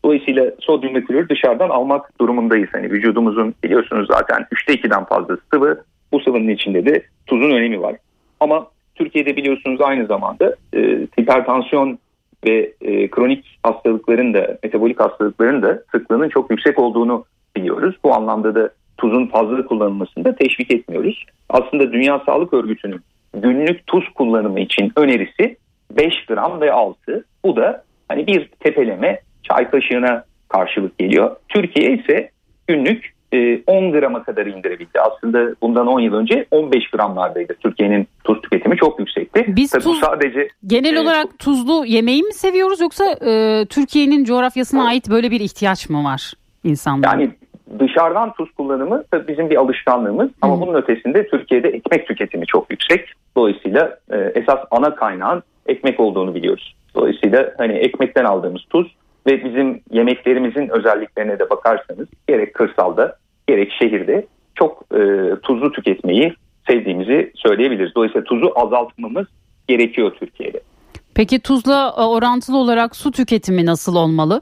Dolayısıyla 0.05 0.51
sodyum 0.59 0.95
ve 0.95 1.03
klorür 1.03 1.29
dışarıdan 1.29 1.69
almak 1.69 2.19
durumundayız. 2.19 2.69
Hani 2.71 2.91
vücudumuzun 2.91 3.55
biliyorsunuz 3.63 4.07
zaten 4.07 4.45
3'te 4.51 4.73
2'den 4.73 5.03
fazla 5.03 5.37
sıvı. 5.53 5.83
Bu 6.11 6.19
sıvının 6.19 6.49
içinde 6.49 6.85
de 6.85 7.03
tuzun 7.27 7.51
önemi 7.51 7.81
var. 7.81 7.95
Ama 8.39 8.67
Türkiye'de 8.95 9.35
biliyorsunuz 9.35 9.81
aynı 9.81 10.05
zamanda 10.05 10.55
e, 10.73 10.79
hipertansiyon 11.19 11.99
ve 12.45 12.73
e, 12.81 13.09
kronik 13.09 13.59
hastalıkların 13.63 14.33
da 14.33 14.57
metabolik 14.63 14.99
hastalıkların 14.99 15.61
da 15.61 15.83
sıklığının 15.91 16.29
çok 16.29 16.51
yüksek 16.51 16.79
olduğunu 16.79 17.25
biliyoruz. 17.55 17.95
Bu 18.03 18.13
anlamda 18.13 18.55
da 18.55 18.69
tuzun 18.97 19.27
fazla 19.27 19.65
kullanılmasını 19.65 20.25
da 20.25 20.35
teşvik 20.35 20.71
etmiyoruz. 20.71 21.25
Aslında 21.49 21.91
Dünya 21.91 22.21
Sağlık 22.25 22.53
Örgütü'nün 22.53 23.01
günlük 23.33 23.87
tuz 23.87 24.09
kullanımı 24.09 24.59
için 24.59 24.91
önerisi 24.95 25.57
5 25.91 26.25
gram 26.25 26.61
ve 26.61 26.71
6. 26.71 27.25
Bu 27.45 27.55
da 27.55 27.83
hani 28.09 28.27
bir 28.27 28.49
tepeleme 28.59 29.19
çay 29.43 29.69
kaşığına 29.69 30.23
karşılık 30.49 30.97
geliyor. 30.97 31.35
Türkiye 31.49 31.97
ise 31.97 32.29
günlük 32.67 33.12
10 33.67 33.83
e, 33.83 33.89
grama 33.89 34.23
kadar 34.23 34.45
indirebildi. 34.45 34.99
Aslında 34.99 35.55
bundan 35.61 35.87
10 35.87 35.99
yıl 35.99 36.13
önce 36.13 36.45
15 36.51 36.89
gramlardaydı. 36.89 37.53
Türkiye'nin 37.53 38.07
tuz 38.23 38.41
tüketimi 38.41 38.77
çok 38.77 38.99
yüksekti. 38.99 39.45
Biz 39.47 39.71
Tabii 39.71 39.83
tuz, 39.83 39.99
sadece 39.99 40.47
genel 40.67 40.95
e, 40.95 40.99
olarak 40.99 41.39
tuzlu 41.39 41.85
yemeği 41.85 42.23
mi 42.23 42.33
seviyoruz 42.33 42.81
yoksa 42.81 43.05
e, 43.25 43.65
Türkiye'nin 43.69 44.23
coğrafyasına 44.23 44.87
ait 44.87 45.09
böyle 45.09 45.31
bir 45.31 45.39
ihtiyaç 45.39 45.89
mı 45.89 46.03
var 46.03 46.33
insanların? 46.63 47.19
Yani 47.19 47.31
dışarıdan 47.79 48.33
tuz 48.33 48.51
kullanımı 48.51 49.03
tabii 49.11 49.27
bizim 49.27 49.49
bir 49.49 49.55
alışkanlığımız 49.55 50.29
ama 50.41 50.61
bunun 50.61 50.73
ötesinde 50.73 51.27
Türkiye'de 51.27 51.67
ekmek 51.67 52.07
tüketimi 52.07 52.45
çok 52.45 52.71
yüksek. 52.71 53.09
Dolayısıyla 53.37 53.97
e, 54.11 54.17
esas 54.17 54.59
ana 54.71 54.95
kaynağın 54.95 55.43
ekmek 55.67 55.99
olduğunu 55.99 56.35
biliyoruz. 56.35 56.75
Dolayısıyla 56.95 57.53
hani 57.57 57.73
ekmekten 57.73 58.25
aldığımız 58.25 58.61
tuz 58.69 58.95
ve 59.27 59.43
bizim 59.45 59.81
yemeklerimizin 59.91 60.69
özelliklerine 60.69 61.39
de 61.39 61.49
bakarsanız 61.49 62.07
gerek 62.27 62.53
kırsalda 62.53 63.15
gerek 63.47 63.71
şehirde 63.71 64.25
çok 64.55 64.85
e, 64.91 64.99
tuzlu 65.43 65.71
tüketmeyi 65.71 66.33
sevdiğimizi 66.67 67.31
söyleyebiliriz. 67.35 67.95
Dolayısıyla 67.95 68.23
tuzu 68.23 68.53
azaltmamız 68.55 69.27
gerekiyor 69.67 70.11
Türkiye'de. 70.19 70.61
Peki 71.15 71.39
tuzla 71.39 71.95
e, 71.97 72.01
orantılı 72.01 72.57
olarak 72.57 72.95
su 72.95 73.11
tüketimi 73.11 73.65
nasıl 73.65 73.95
olmalı? 73.95 74.41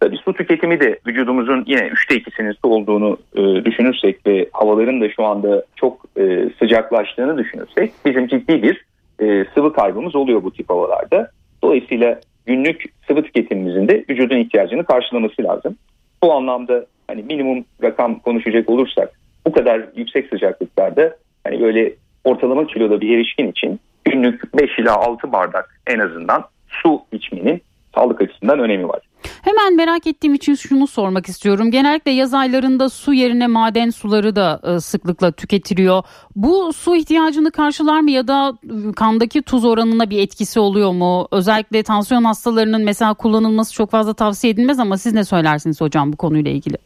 Tabii 0.00 0.16
su 0.16 0.32
tüketimi 0.32 0.80
de 0.80 0.98
vücudumuzun 1.06 1.64
yine 1.66 1.86
üçte 1.86 2.16
ikisinin 2.16 2.52
su 2.52 2.68
olduğunu 2.68 3.16
e, 3.36 3.64
düşünürsek 3.64 4.26
ve 4.26 4.48
havaların 4.52 5.00
da 5.00 5.08
şu 5.10 5.24
anda 5.24 5.64
çok 5.76 6.04
e, 6.18 6.50
sıcaklaştığını 6.58 7.38
düşünürsek 7.38 7.92
bizim 8.04 8.26
ciddi 8.26 8.62
bir 8.62 8.84
e, 9.20 9.44
sıvı 9.54 9.72
kaybımız 9.72 10.16
oluyor 10.16 10.42
bu 10.42 10.52
tip 10.52 10.70
havalarda. 10.70 11.30
Dolayısıyla 11.62 12.20
günlük 12.46 12.84
sıvı 13.06 13.22
tüketimimizin 13.22 13.88
de 13.88 14.04
vücudun 14.08 14.36
ihtiyacını 14.36 14.84
karşılaması 14.84 15.42
lazım. 15.42 15.76
Bu 16.22 16.32
anlamda 16.32 16.86
hani 17.08 17.22
minimum 17.22 17.64
rakam 17.82 18.18
konuşacak 18.18 18.70
olursak 18.70 19.12
bu 19.46 19.52
kadar 19.52 19.88
yüksek 19.96 20.28
sıcaklıklarda 20.28 21.16
hani 21.44 21.60
böyle 21.60 21.94
ortalama 22.24 22.66
kiloda 22.66 23.00
bir 23.00 23.16
erişkin 23.16 23.50
için 23.50 23.80
günlük 24.04 24.56
5 24.58 24.78
ila 24.78 24.96
6 24.96 25.32
bardak 25.32 25.80
en 25.86 25.98
azından 25.98 26.44
su 26.68 27.02
içmenin 27.12 27.62
sağlık 27.94 28.20
açısından 28.20 28.58
önemi 28.58 28.88
var. 28.88 29.00
Hemen 29.42 29.76
merak 29.76 30.06
ettiğim 30.06 30.34
için 30.34 30.54
şunu 30.54 30.86
sormak 30.86 31.28
istiyorum. 31.28 31.70
Genellikle 31.70 32.10
yaz 32.10 32.34
aylarında 32.34 32.88
su 32.88 33.12
yerine 33.12 33.46
maden 33.46 33.90
suları 33.90 34.36
da 34.36 34.60
e, 34.64 34.80
sıklıkla 34.80 35.32
tüketiliyor. 35.32 36.02
Bu 36.36 36.72
su 36.72 36.96
ihtiyacını 36.96 37.50
karşılar 37.50 38.00
mı 38.00 38.10
ya 38.10 38.28
da 38.28 38.58
e, 38.64 38.92
kandaki 38.92 39.42
tuz 39.42 39.64
oranına 39.64 40.10
bir 40.10 40.18
etkisi 40.18 40.60
oluyor 40.60 40.92
mu? 40.92 41.28
Özellikle 41.32 41.82
tansiyon 41.82 42.24
hastalarının 42.24 42.84
mesela 42.84 43.14
kullanılması 43.14 43.74
çok 43.74 43.90
fazla 43.90 44.14
tavsiye 44.14 44.52
edilmez 44.52 44.78
ama 44.78 44.98
siz 44.98 45.12
ne 45.12 45.24
söylersiniz 45.24 45.80
hocam 45.80 46.12
bu 46.12 46.16
konuyla 46.16 46.50
ilgili? 46.50 46.76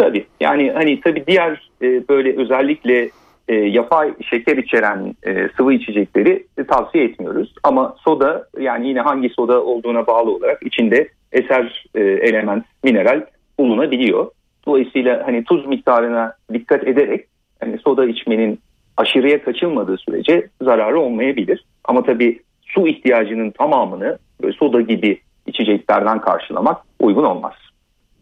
Tabii 0.00 0.26
yani 0.40 0.70
hani 0.70 1.00
tabii 1.00 1.24
diğer 1.26 1.70
e, 1.82 2.08
böyle 2.08 2.36
özellikle 2.36 3.10
e, 3.48 3.54
yapay 3.54 4.14
şeker 4.30 4.56
içeren 4.56 5.14
e, 5.26 5.48
sıvı 5.56 5.72
içecekleri 5.72 6.46
e, 6.58 6.64
tavsiye 6.64 7.04
etmiyoruz. 7.04 7.54
Ama 7.62 7.96
soda 8.04 8.46
yani 8.58 8.88
yine 8.88 9.00
hangi 9.00 9.28
soda 9.28 9.64
olduğuna 9.64 10.06
bağlı 10.06 10.30
olarak 10.30 10.62
içinde 10.62 11.08
eser 11.32 11.84
e, 11.94 12.00
element, 12.00 12.64
mineral 12.84 13.24
bulunabiliyor. 13.58 14.30
Dolayısıyla 14.66 15.26
hani 15.26 15.44
tuz 15.44 15.66
miktarına 15.66 16.32
dikkat 16.52 16.88
ederek 16.88 17.26
hani 17.60 17.78
soda 17.78 18.06
içmenin 18.06 18.58
aşırıya 18.96 19.42
kaçılmadığı 19.42 19.98
sürece 19.98 20.48
zararı 20.62 21.00
olmayabilir. 21.00 21.64
Ama 21.84 22.02
tabii 22.02 22.40
su 22.62 22.88
ihtiyacının 22.88 23.50
tamamını 23.50 24.18
böyle 24.42 24.52
soda 24.52 24.80
gibi 24.80 25.20
içeceklerden 25.46 26.20
karşılamak 26.20 26.82
uygun 27.00 27.24
olmaz. 27.24 27.52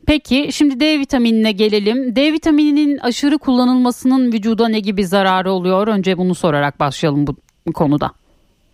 Peki 0.08 0.52
şimdi 0.52 0.80
D 0.80 0.98
vitaminine 0.98 1.52
gelelim. 1.52 2.16
D 2.16 2.32
vitamininin 2.32 2.98
aşırı 2.98 3.38
kullanılmasının 3.38 4.32
vücuda 4.32 4.68
ne 4.68 4.80
gibi 4.80 5.04
zararı 5.04 5.50
oluyor? 5.50 5.88
Önce 5.88 6.18
bunu 6.18 6.34
sorarak 6.34 6.80
başlayalım 6.80 7.26
bu 7.66 7.72
konuda. 7.72 8.10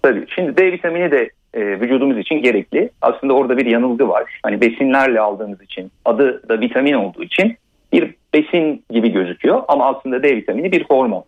Tabii 0.02 0.26
şimdi 0.34 0.56
D 0.56 0.72
vitamini 0.72 1.10
de 1.10 1.30
e, 1.54 1.80
vücudumuz 1.80 2.18
için 2.18 2.34
gerekli. 2.34 2.90
Aslında 3.02 3.32
orada 3.32 3.56
bir 3.56 3.66
yanılgı 3.66 4.08
var. 4.08 4.40
Hani 4.42 4.60
besinlerle 4.60 5.20
aldığımız 5.20 5.62
için 5.62 5.90
adı 6.04 6.48
da 6.48 6.60
vitamin 6.60 6.92
olduğu 6.92 7.22
için 7.22 7.56
bir 7.92 8.14
besin 8.34 8.84
gibi 8.90 9.12
gözüküyor 9.12 9.62
ama 9.68 9.86
aslında 9.86 10.22
D 10.22 10.36
vitamini 10.36 10.72
bir 10.72 10.84
hormon. 10.84 11.24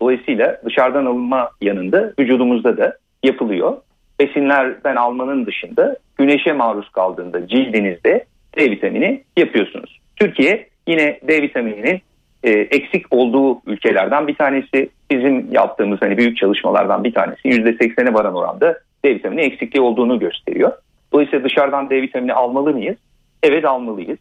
Dolayısıyla 0.00 0.60
dışarıdan 0.64 1.06
alınma 1.06 1.50
yanında 1.60 2.12
vücudumuzda 2.18 2.76
da 2.76 2.96
yapılıyor. 3.22 3.76
Besinlerden 4.20 4.96
almanın 4.96 5.46
dışında 5.46 5.96
güneşe 6.18 6.52
maruz 6.52 6.88
kaldığında 6.88 7.48
cildinizde 7.48 8.24
D 8.56 8.70
vitamini 8.70 9.22
yapıyorsunuz. 9.36 10.00
Türkiye 10.16 10.68
yine 10.86 11.20
D 11.28 11.42
vitamininin 11.42 12.00
e, 12.42 12.50
eksik 12.50 13.06
olduğu 13.10 13.60
ülkelerden 13.66 14.26
bir 14.26 14.34
tanesi. 14.34 14.88
Bizim 15.10 15.52
yaptığımız 15.52 16.02
hani 16.02 16.16
büyük 16.16 16.36
çalışmalardan 16.36 17.04
bir 17.04 17.14
tanesi 17.14 17.48
%80'e 17.48 18.14
varan 18.14 18.34
oranda 18.34 18.78
D 19.04 19.14
vitamini 19.14 19.40
eksikliği 19.40 19.82
olduğunu 19.82 20.18
gösteriyor. 20.18 20.72
Dolayısıyla 21.12 21.44
dışarıdan 21.44 21.90
D 21.90 22.02
vitamini 22.02 22.32
almalı 22.32 22.72
mıyız? 22.72 22.96
Evet 23.42 23.64
almalıyız. 23.64 24.18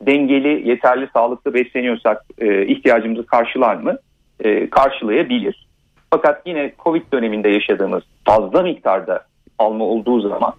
Dengeli, 0.00 0.68
yeterli, 0.68 1.08
sağlıklı 1.12 1.54
besleniyorsak 1.54 2.24
e, 2.38 2.66
ihtiyacımızı 2.66 3.26
karşılar 3.26 3.74
mı? 3.74 3.98
E, 4.40 4.70
karşılayabilir. 4.70 5.66
Fakat 6.10 6.42
yine 6.46 6.72
Covid 6.84 7.02
döneminde 7.12 7.48
yaşadığımız 7.48 8.02
fazla 8.24 8.62
miktarda 8.62 9.24
alma 9.58 9.84
olduğu 9.84 10.20
zaman 10.20 10.52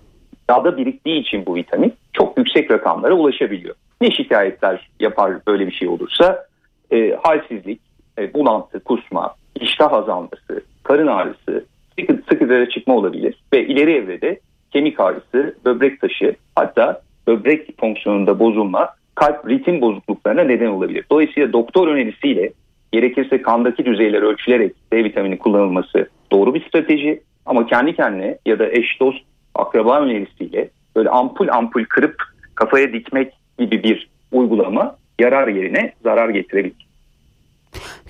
yağda 0.51 0.77
biriktiği 0.77 1.19
için 1.19 1.45
bu 1.45 1.55
vitamin 1.55 1.93
çok 2.13 2.37
yüksek 2.37 2.71
rakamlara 2.71 3.13
ulaşabiliyor. 3.13 3.75
Ne 4.01 4.11
şikayetler 4.11 4.89
yapar 4.99 5.33
böyle 5.47 5.67
bir 5.67 5.71
şey 5.71 5.87
olursa? 5.87 6.45
E, 6.91 7.17
halsizlik, 7.23 7.81
e, 8.19 8.33
bulantı, 8.33 8.79
kusma, 8.79 9.35
iştah 9.55 9.93
azalması, 9.93 10.63
karın 10.83 11.07
ağrısı, 11.07 11.65
sıkı, 11.99 12.13
sıkı 12.29 12.69
çıkma 12.69 12.95
olabilir 12.95 13.35
ve 13.53 13.65
ileri 13.67 13.91
evrede 13.91 14.39
kemik 14.71 14.99
ağrısı, 14.99 15.55
böbrek 15.65 16.01
taşı 16.01 16.35
hatta 16.55 17.01
böbrek 17.27 17.79
fonksiyonunda 17.79 18.39
bozulma, 18.39 18.89
kalp 19.15 19.49
ritim 19.49 19.81
bozukluklarına 19.81 20.43
neden 20.43 20.67
olabilir. 20.67 21.05
Dolayısıyla 21.11 21.53
doktor 21.53 21.87
önerisiyle 21.87 22.53
gerekirse 22.91 23.41
kandaki 23.41 23.85
düzeyler 23.85 24.21
ölçülerek 24.21 24.73
D 24.93 25.03
vitamini 25.03 25.37
kullanılması 25.37 26.09
doğru 26.31 26.53
bir 26.53 26.67
strateji 26.67 27.21
ama 27.45 27.65
kendi 27.65 27.95
kendine 27.95 28.37
ya 28.45 28.59
da 28.59 28.71
eş 28.71 28.99
dost 28.99 29.30
akraba 29.55 30.01
önerisiyle 30.01 30.69
böyle 30.95 31.09
ampul 31.09 31.47
ampul 31.47 31.85
kırıp 31.85 32.23
kafaya 32.55 32.93
dikmek 32.93 33.33
gibi 33.59 33.83
bir 33.83 34.09
uygulama 34.31 34.95
yarar 35.19 35.47
yerine 35.47 35.93
zarar 36.03 36.29
getirebilir. 36.29 36.90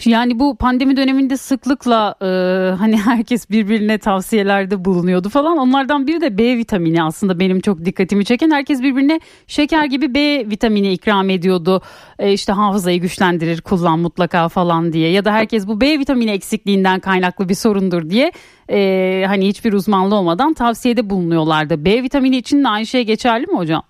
Yani 0.06 0.40
bu 0.40 0.56
pandemi 0.56 0.98
döneminde 0.98 1.38
sıklıkla 1.38 2.16
e, 2.22 2.26
hani 2.76 2.98
herkes 2.98 3.50
birbirine 3.50 3.98
tavsiyelerde 3.98 4.86
bulunuyordu 4.86 5.30
falan. 5.30 5.58
Onlardan 5.58 6.08
biri 6.08 6.22
de 6.22 6.38
B 6.38 6.58
vitamini 6.58 7.04
aslında 7.04 7.40
benim 7.40 7.60
çok 7.60 7.86
dikkatimi 7.86 8.26
çeken. 8.26 8.52
Herkes 8.52 8.82
birbirine 8.82 9.20
şeker 9.48 9.86
gibi 9.86 10.14
B 10.14 10.50
vitamini 10.50 10.94
ikram 10.94 11.30
ediyordu. 11.30 11.82
E, 12.20 12.34
işte 12.34 12.54
hafızayı 12.54 13.02
güçlendirir 13.02 13.62
kullan 13.62 14.00
mutlaka 14.00 14.50
falan 14.50 14.94
diye. 14.94 15.12
Ya 15.12 15.26
da 15.26 15.32
herkes 15.32 15.68
bu 15.68 15.82
B 15.82 16.00
vitamini 16.00 16.32
eksikliğinden 16.32 17.00
kaynaklı 17.00 17.50
bir 17.50 17.56
sorundur 17.56 18.10
diye 18.10 18.32
e, 18.70 19.24
hani 19.28 19.48
hiçbir 19.48 19.74
uzmanlığı 19.74 20.16
olmadan 20.16 20.54
tavsiyede 20.54 21.10
bulunuyorlardı. 21.10 21.86
B 21.86 22.04
vitamini 22.04 22.38
için 22.38 22.64
de 22.64 22.68
aynı 22.68 22.86
şey 22.86 23.04
geçerli 23.04 23.48
mi 23.48 23.58
hocam? 23.58 23.84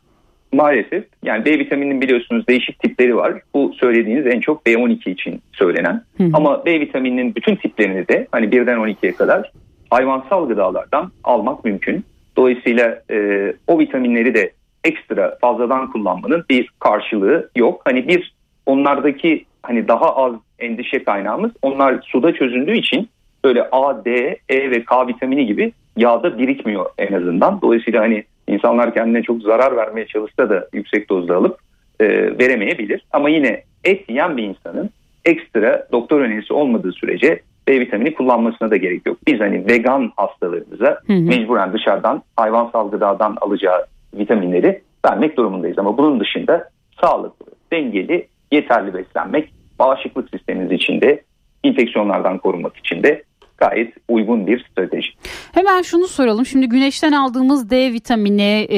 Maalesef 0.54 1.06
yani 1.24 1.46
B 1.46 1.60
vitamininin 1.60 2.02
biliyorsunuz 2.02 2.48
değişik 2.48 2.80
tipleri 2.80 3.16
var. 3.16 3.34
Bu 3.54 3.74
söylediğiniz 3.74 4.28
en 4.28 4.40
çok 4.40 4.66
B12 4.66 5.10
için 5.10 5.42
söylenen. 5.54 6.04
Hı 6.18 6.24
hı. 6.24 6.30
Ama 6.34 6.66
B 6.66 6.80
vitamininin 6.80 7.36
bütün 7.36 7.56
tiplerini 7.56 8.08
de 8.08 8.28
hani 8.32 8.52
birden 8.52 8.78
12'ye 8.78 9.16
kadar 9.16 9.52
hayvansal 9.90 10.48
gıdalardan 10.48 11.12
almak 11.24 11.66
mümkün. 11.66 12.06
Dolayısıyla 12.38 13.02
e, 13.12 13.54
o 13.68 13.80
vitaminleri 13.80 14.34
de 14.34 14.52
ekstra 14.84 15.38
fazladan 15.42 15.92
kullanmanın 15.92 16.46
bir 16.50 16.70
karşılığı 16.80 17.50
yok. 17.56 17.82
Hani 17.86 18.08
bir 18.08 18.34
onlardaki 18.66 19.46
hani 19.64 19.88
daha 19.88 20.16
az 20.16 20.34
endişe 20.60 21.04
kaynağımız 21.04 21.52
onlar 21.62 22.02
suda 22.02 22.34
çözündüğü 22.34 22.78
için 22.78 23.10
böyle 23.44 23.70
A, 23.72 24.06
D, 24.06 24.38
E 24.50 24.72
ve 24.72 24.84
K 24.84 25.08
vitamini 25.08 25.46
gibi 25.46 25.72
yağda 25.98 26.38
birikmiyor 26.38 26.86
en 26.98 27.14
azından. 27.14 27.62
Dolayısıyla 27.62 28.02
hani 28.02 28.24
insanlar 28.48 28.94
kendine 28.94 29.24
çok 29.24 29.42
zarar 29.42 29.76
vermeye 29.76 30.08
çalışsa 30.08 30.50
da 30.50 30.68
yüksek 30.74 31.10
dozda 31.10 31.36
alıp 31.36 31.60
e, 32.00 32.08
veremeyebilir. 32.40 33.06
Ama 33.12 33.30
yine 33.30 33.64
et 33.84 34.10
yiyen 34.10 34.38
bir 34.38 34.44
insanın 34.44 34.90
ekstra 35.26 35.88
doktor 35.92 36.22
önerisi 36.22 36.54
olmadığı 36.54 36.92
sürece 36.92 37.42
B 37.68 37.80
vitamini 37.80 38.14
kullanmasına 38.14 38.72
da 38.72 38.78
gerek 38.78 39.06
yok. 39.06 39.18
Biz 39.28 39.40
hani 39.40 39.68
vegan 39.68 40.12
hastalarımıza 40.16 41.00
hı 41.08 41.14
hı. 41.14 41.22
mecburen 41.22 41.74
dışarıdan 41.74 42.24
hayvansal 42.36 42.92
gıdadan 42.92 43.38
alacağı 43.42 43.86
vitaminleri 44.14 44.82
vermek 45.06 45.38
durumundayız. 45.38 45.80
Ama 45.80 45.98
bunun 45.98 46.20
dışında 46.20 46.70
sağlıklı, 47.02 47.46
dengeli, 47.72 48.28
yeterli 48.52 48.94
beslenmek 48.94 49.54
bağışıklık 49.80 50.30
sistemimiz 50.30 50.72
içinde 50.72 51.22
infeksiyonlardan 51.64 52.38
korunmak 52.38 52.78
için 52.78 53.04
de 53.04 53.24
gayet 53.62 53.94
uygun 54.10 54.48
bir 54.48 54.66
strateji. 54.72 55.10
Hemen 55.54 55.82
şunu 55.82 56.08
soralım. 56.08 56.46
Şimdi 56.46 56.70
güneşten 56.70 57.12
aldığımız 57.12 57.70
D 57.70 57.94
vitamini 57.94 58.66
e, 58.70 58.78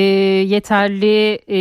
yeterli 0.55 1.39
e, 1.47 1.59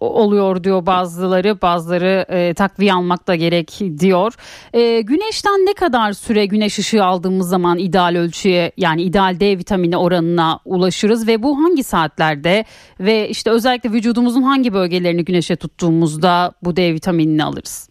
oluyor 0.00 0.64
diyor 0.64 0.86
bazıları. 0.86 1.62
Bazıları 1.62 2.26
e, 2.28 2.54
takviye 2.54 2.92
almak 2.92 3.28
da 3.28 3.34
gerek 3.34 3.80
diyor. 3.98 4.32
E, 4.72 5.00
güneşten 5.00 5.66
ne 5.66 5.74
kadar 5.74 6.12
süre 6.12 6.46
güneş 6.46 6.78
ışığı 6.78 7.04
aldığımız 7.04 7.48
zaman 7.48 7.78
ideal 7.78 8.16
ölçüye 8.16 8.72
yani 8.76 9.02
ideal 9.02 9.40
D 9.40 9.58
vitamini 9.58 9.96
oranına 9.96 10.58
ulaşırız 10.64 11.28
ve 11.28 11.42
bu 11.42 11.64
hangi 11.64 11.82
saatlerde 11.82 12.64
ve 13.00 13.28
işte 13.28 13.50
özellikle 13.50 13.90
vücudumuzun 13.90 14.42
hangi 14.42 14.72
bölgelerini 14.72 15.24
güneşe 15.24 15.56
tuttuğumuzda 15.56 16.52
bu 16.62 16.76
D 16.76 16.94
vitaminini 16.94 17.44
alırız? 17.44 17.90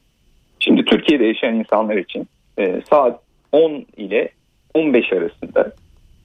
Şimdi 0.60 0.86
Türkiye'de 0.86 1.26
yaşayan 1.26 1.56
insanlar 1.56 1.96
için 1.96 2.28
e, 2.60 2.82
saat 2.90 3.20
10 3.52 3.86
ile 3.98 4.30
15 4.74 5.14
arasında 5.14 5.74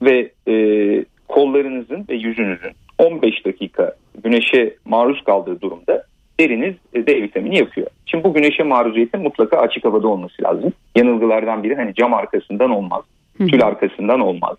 ve 0.01 0.31
e, 0.47 1.05
kollarınızın 1.27 2.05
ve 2.09 2.15
yüzünüzün 2.15 2.71
15 2.97 3.45
dakika 3.45 3.95
güneşe 4.23 4.75
maruz 4.85 5.23
kaldığı 5.23 5.61
durumda 5.61 6.03
deriniz 6.39 6.75
e, 6.93 7.07
D 7.07 7.21
vitamini 7.21 7.57
yapıyor. 7.57 7.87
Şimdi 8.05 8.23
bu 8.23 8.33
güneşe 8.33 8.63
maruziyetin 8.63 9.21
mutlaka 9.21 9.57
açık 9.57 9.85
havada 9.85 10.07
olması 10.07 10.43
lazım. 10.43 10.73
Yanılgılardan 10.95 11.63
biri 11.63 11.75
hani 11.75 11.93
cam 11.93 12.13
arkasından 12.13 12.71
olmaz, 12.71 13.03
tül 13.37 13.63
arkasından 13.63 14.19
olmaz. 14.19 14.57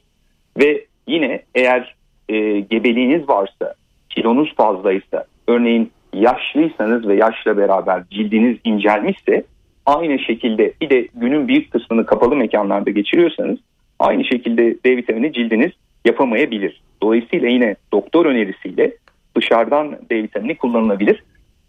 Ve 0.58 0.84
yine 1.06 1.42
eğer 1.54 1.94
e, 2.28 2.60
gebeliğiniz 2.60 3.28
varsa, 3.28 3.74
kilonuz 4.10 4.54
fazlaysa, 4.54 5.24
örneğin 5.48 5.90
yaşlıysanız 6.12 7.08
ve 7.08 7.16
yaşla 7.16 7.56
beraber 7.56 8.02
cildiniz 8.10 8.56
incelmişse 8.64 9.44
aynı 9.86 10.18
şekilde 10.18 10.72
bir 10.80 10.90
de 10.90 11.08
günün 11.14 11.48
büyük 11.48 11.70
kısmını 11.70 12.06
kapalı 12.06 12.36
mekanlarda 12.36 12.90
geçiriyorsanız 12.90 13.58
aynı 13.98 14.24
şekilde 14.24 14.74
D 14.84 14.96
vitamini 14.96 15.32
cildiniz 15.32 15.72
yapamayabilir. 16.04 16.82
Dolayısıyla 17.02 17.48
yine 17.48 17.76
doktor 17.92 18.26
önerisiyle 18.26 18.92
dışarıdan 19.36 19.98
D 20.10 20.22
vitamini 20.22 20.56
kullanılabilir. 20.56 21.24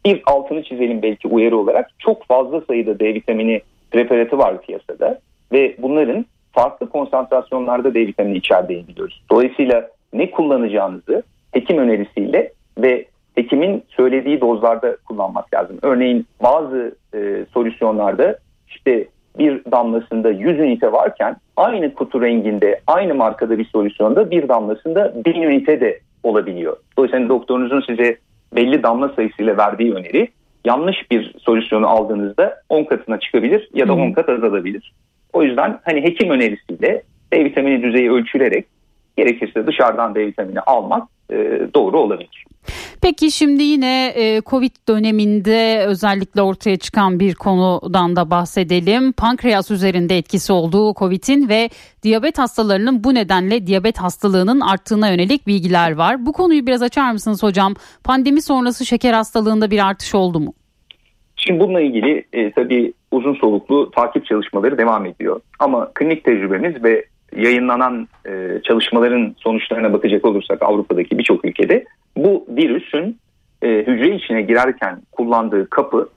Bir 0.05 0.21
altını 0.25 0.63
çizelim 0.63 1.01
belki 1.01 1.27
uyarı 1.27 1.57
olarak 1.57 1.89
çok 1.99 2.25
fazla 2.25 2.61
sayıda 2.61 2.99
D 2.99 3.13
vitamini 3.13 3.61
preparatı 3.91 4.37
var 4.37 4.61
piyasada 4.61 5.19
ve 5.51 5.75
bunların 5.79 6.25
farklı 6.51 6.89
konsantrasyonlarda 6.89 7.93
D 7.93 8.07
vitamini 8.07 8.37
içerdiğini 8.37 8.87
biliyoruz. 8.87 9.23
Dolayısıyla 9.31 9.89
ne 10.13 10.31
kullanacağınızı 10.31 11.23
hekim 11.51 11.77
önerisiyle 11.77 12.51
ve 12.77 13.05
hekimin 13.35 13.83
söylediği 13.89 14.41
dozlarda 14.41 14.97
kullanmak 15.07 15.53
lazım. 15.53 15.77
Örneğin 15.81 16.25
bazı 16.43 16.95
e, 17.15 17.45
solüsyonlarda 17.53 18.39
işte 18.67 19.07
bir 19.39 19.61
damlasında 19.71 20.29
100 20.29 20.59
ünite 20.59 20.91
varken 20.91 21.35
aynı 21.57 21.93
kutu 21.93 22.21
renginde 22.21 22.81
aynı 22.87 23.15
markada 23.15 23.57
bir 23.57 23.65
solüsyonda 23.65 24.31
bir 24.31 24.47
damlasında 24.47 25.13
1000 25.25 25.41
ünite 25.41 25.81
de 25.81 25.99
olabiliyor. 26.23 26.77
Dolayısıyla 26.97 27.29
doktorunuzun 27.29 27.81
size 27.81 28.17
belli 28.55 28.83
damla 28.83 29.09
sayısıyla 29.09 29.57
verdiği 29.57 29.93
öneri 29.93 30.27
yanlış 30.65 31.11
bir 31.11 31.35
solüsyonu 31.39 31.87
aldığınızda 31.87 32.61
10 32.69 32.83
katına 32.83 33.19
çıkabilir 33.19 33.69
ya 33.73 33.87
da 33.87 33.93
10 33.93 34.11
kat 34.11 34.29
azalabilir. 34.29 34.93
O 35.33 35.43
yüzden 35.43 35.79
hani 35.83 36.03
hekim 36.03 36.29
önerisiyle 36.29 37.03
D 37.33 37.45
vitamini 37.45 37.83
düzeyi 37.83 38.11
ölçülerek 38.11 38.65
gerekirse 39.17 39.67
dışarıdan 39.67 40.15
D 40.15 40.27
vitamini 40.27 40.59
almak 40.59 41.07
e, 41.31 41.59
doğru 41.73 41.99
olabilir. 41.99 42.45
Peki 43.01 43.31
şimdi 43.31 43.63
yine 43.63 44.13
e, 44.15 44.41
Covid 44.45 44.71
döneminde 44.89 45.83
özellikle 45.87 46.41
ortaya 46.41 46.77
çıkan 46.77 47.19
bir 47.19 47.35
konudan 47.35 48.15
da 48.15 48.31
bahsedelim. 48.31 49.11
Pankreas 49.11 49.71
üzerinde 49.71 50.17
etkisi 50.17 50.53
olduğu 50.53 50.93
Covid'in 50.93 51.49
ve 51.49 51.69
diyabet 52.03 52.39
hastalarının 52.39 53.03
bu 53.03 53.15
nedenle 53.15 53.67
diyabet 53.67 53.97
hastalığının 53.97 54.59
arttığına 54.59 55.09
yönelik 55.09 55.47
bilgiler 55.47 55.95
var. 55.95 56.25
Bu 56.25 56.33
konuyu 56.33 56.67
biraz 56.67 56.81
açar 56.81 57.11
mısınız 57.11 57.43
hocam? 57.43 57.73
Pandemi 58.03 58.41
sonrası 58.41 58.85
şeker 58.85 59.13
hastalığında 59.13 59.71
bir 59.71 59.87
artış 59.87 60.15
oldu 60.15 60.39
mu? 60.39 60.53
Şimdi 61.35 61.59
bununla 61.59 61.81
ilgili 61.81 62.23
e, 62.33 62.51
tabii 62.51 62.93
uzun 63.11 63.33
soluklu 63.33 63.91
takip 63.91 64.25
çalışmaları 64.25 64.77
devam 64.77 65.05
ediyor. 65.05 65.41
Ama 65.59 65.91
klinik 65.93 66.23
tecrübemiz 66.23 66.83
ve 66.83 67.05
yayınlanan 67.35 68.07
e, 68.25 68.61
çalışmaların 68.63 69.35
sonuçlarına 69.37 69.93
bakacak 69.93 70.25
olursak 70.25 70.61
Avrupa'daki 70.61 71.17
birçok 71.17 71.45
ülkede 71.45 71.85
bu 72.23 72.45
virüsün 72.49 73.17
e, 73.61 73.67
hücre 73.67 74.15
içine 74.15 74.41
girerken 74.41 75.01
kullandığı 75.11 75.69
kapı 75.69 76.09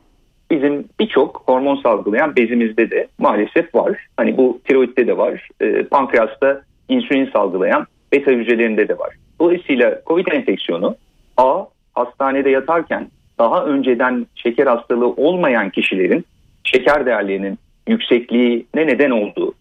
bizim 0.50 0.84
birçok 1.00 1.42
hormon 1.46 1.76
salgılayan 1.76 2.36
bezimizde 2.36 2.90
de 2.90 3.08
maalesef 3.18 3.74
var. 3.74 4.06
Hani 4.16 4.36
bu 4.36 4.60
tiroidde 4.64 5.06
de 5.06 5.16
var, 5.18 5.48
e, 5.60 5.82
pankreasta 5.82 6.62
insülin 6.88 7.30
salgılayan 7.32 7.86
beta 8.12 8.30
hücrelerinde 8.30 8.88
de 8.88 8.98
var. 8.98 9.16
Dolayısıyla 9.40 10.00
COVID 10.06 10.26
enfeksiyonu 10.26 10.96
A 11.36 11.64
hastanede 11.94 12.50
yatarken 12.50 13.08
daha 13.38 13.64
önceden 13.64 14.26
şeker 14.34 14.66
hastalığı 14.66 15.12
olmayan 15.12 15.70
kişilerin 15.70 16.24
şeker 16.64 17.06
değerlerinin 17.06 17.58
yüksekliğine 17.86 18.86
neden 18.86 19.10
olduğu 19.10 19.54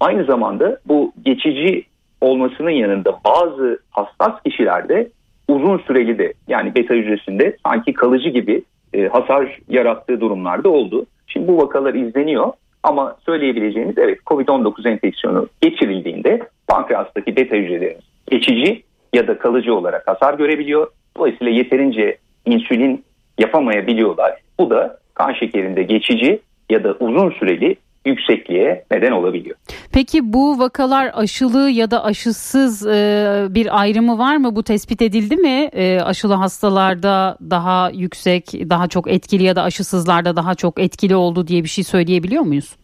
Aynı 0.00 0.24
zamanda 0.24 0.78
bu 0.86 1.12
geçici 1.24 1.84
olmasının 2.20 2.70
yanında 2.70 3.20
bazı 3.24 3.78
hassas 3.90 4.42
kişilerde 4.42 5.10
uzun 5.48 5.78
süreli 5.78 6.18
de 6.18 6.32
yani 6.48 6.74
beta 6.74 6.94
hücresinde 6.94 7.56
sanki 7.66 7.92
kalıcı 7.92 8.28
gibi 8.28 8.62
e, 8.94 9.06
hasar 9.08 9.58
yarattığı 9.68 10.20
durumlarda 10.20 10.68
oldu. 10.68 11.06
Şimdi 11.26 11.48
bu 11.48 11.58
vakalar 11.58 11.94
izleniyor 11.94 12.52
ama 12.82 13.16
söyleyebileceğimiz 13.26 13.98
evet 13.98 14.18
COVID-19 14.26 14.88
enfeksiyonu 14.88 15.48
geçirildiğinde 15.60 16.40
pankreastaki 16.68 17.36
beta 17.36 17.56
hücrelerimiz 17.56 18.04
geçici 18.30 18.82
ya 19.14 19.28
da 19.28 19.38
kalıcı 19.38 19.74
olarak 19.74 20.08
hasar 20.08 20.34
görebiliyor. 20.34 20.86
Dolayısıyla 21.16 21.52
yeterince 21.52 22.18
insülin 22.46 23.04
yapamayabiliyorlar. 23.38 24.40
Bu 24.60 24.70
da 24.70 24.98
kan 25.14 25.32
şekerinde 25.32 25.82
geçici 25.82 26.40
ya 26.70 26.84
da 26.84 26.96
uzun 27.00 27.30
süreli 27.30 27.76
yüksekliğe 28.04 28.84
neden 28.90 29.12
olabiliyor. 29.12 29.56
Peki 29.92 30.32
bu 30.32 30.58
vakalar 30.58 31.10
aşılı 31.14 31.70
ya 31.70 31.90
da 31.90 32.04
aşısız 32.04 32.86
e, 32.86 33.46
bir 33.50 33.80
ayrımı 33.80 34.18
var 34.18 34.36
mı? 34.36 34.56
Bu 34.56 34.62
tespit 34.62 35.02
edildi 35.02 35.36
mi? 35.36 35.68
E, 35.72 36.00
aşılı 36.00 36.34
hastalarda 36.34 37.36
daha 37.50 37.90
yüksek, 37.90 38.44
daha 38.52 38.88
çok 38.88 39.10
etkili 39.10 39.42
ya 39.42 39.56
da 39.56 39.62
aşısızlarda 39.62 40.36
daha 40.36 40.54
çok 40.54 40.80
etkili 40.80 41.16
oldu 41.16 41.46
diye 41.46 41.64
bir 41.64 41.68
şey 41.68 41.84
söyleyebiliyor 41.84 42.42
muyuz? 42.42 42.76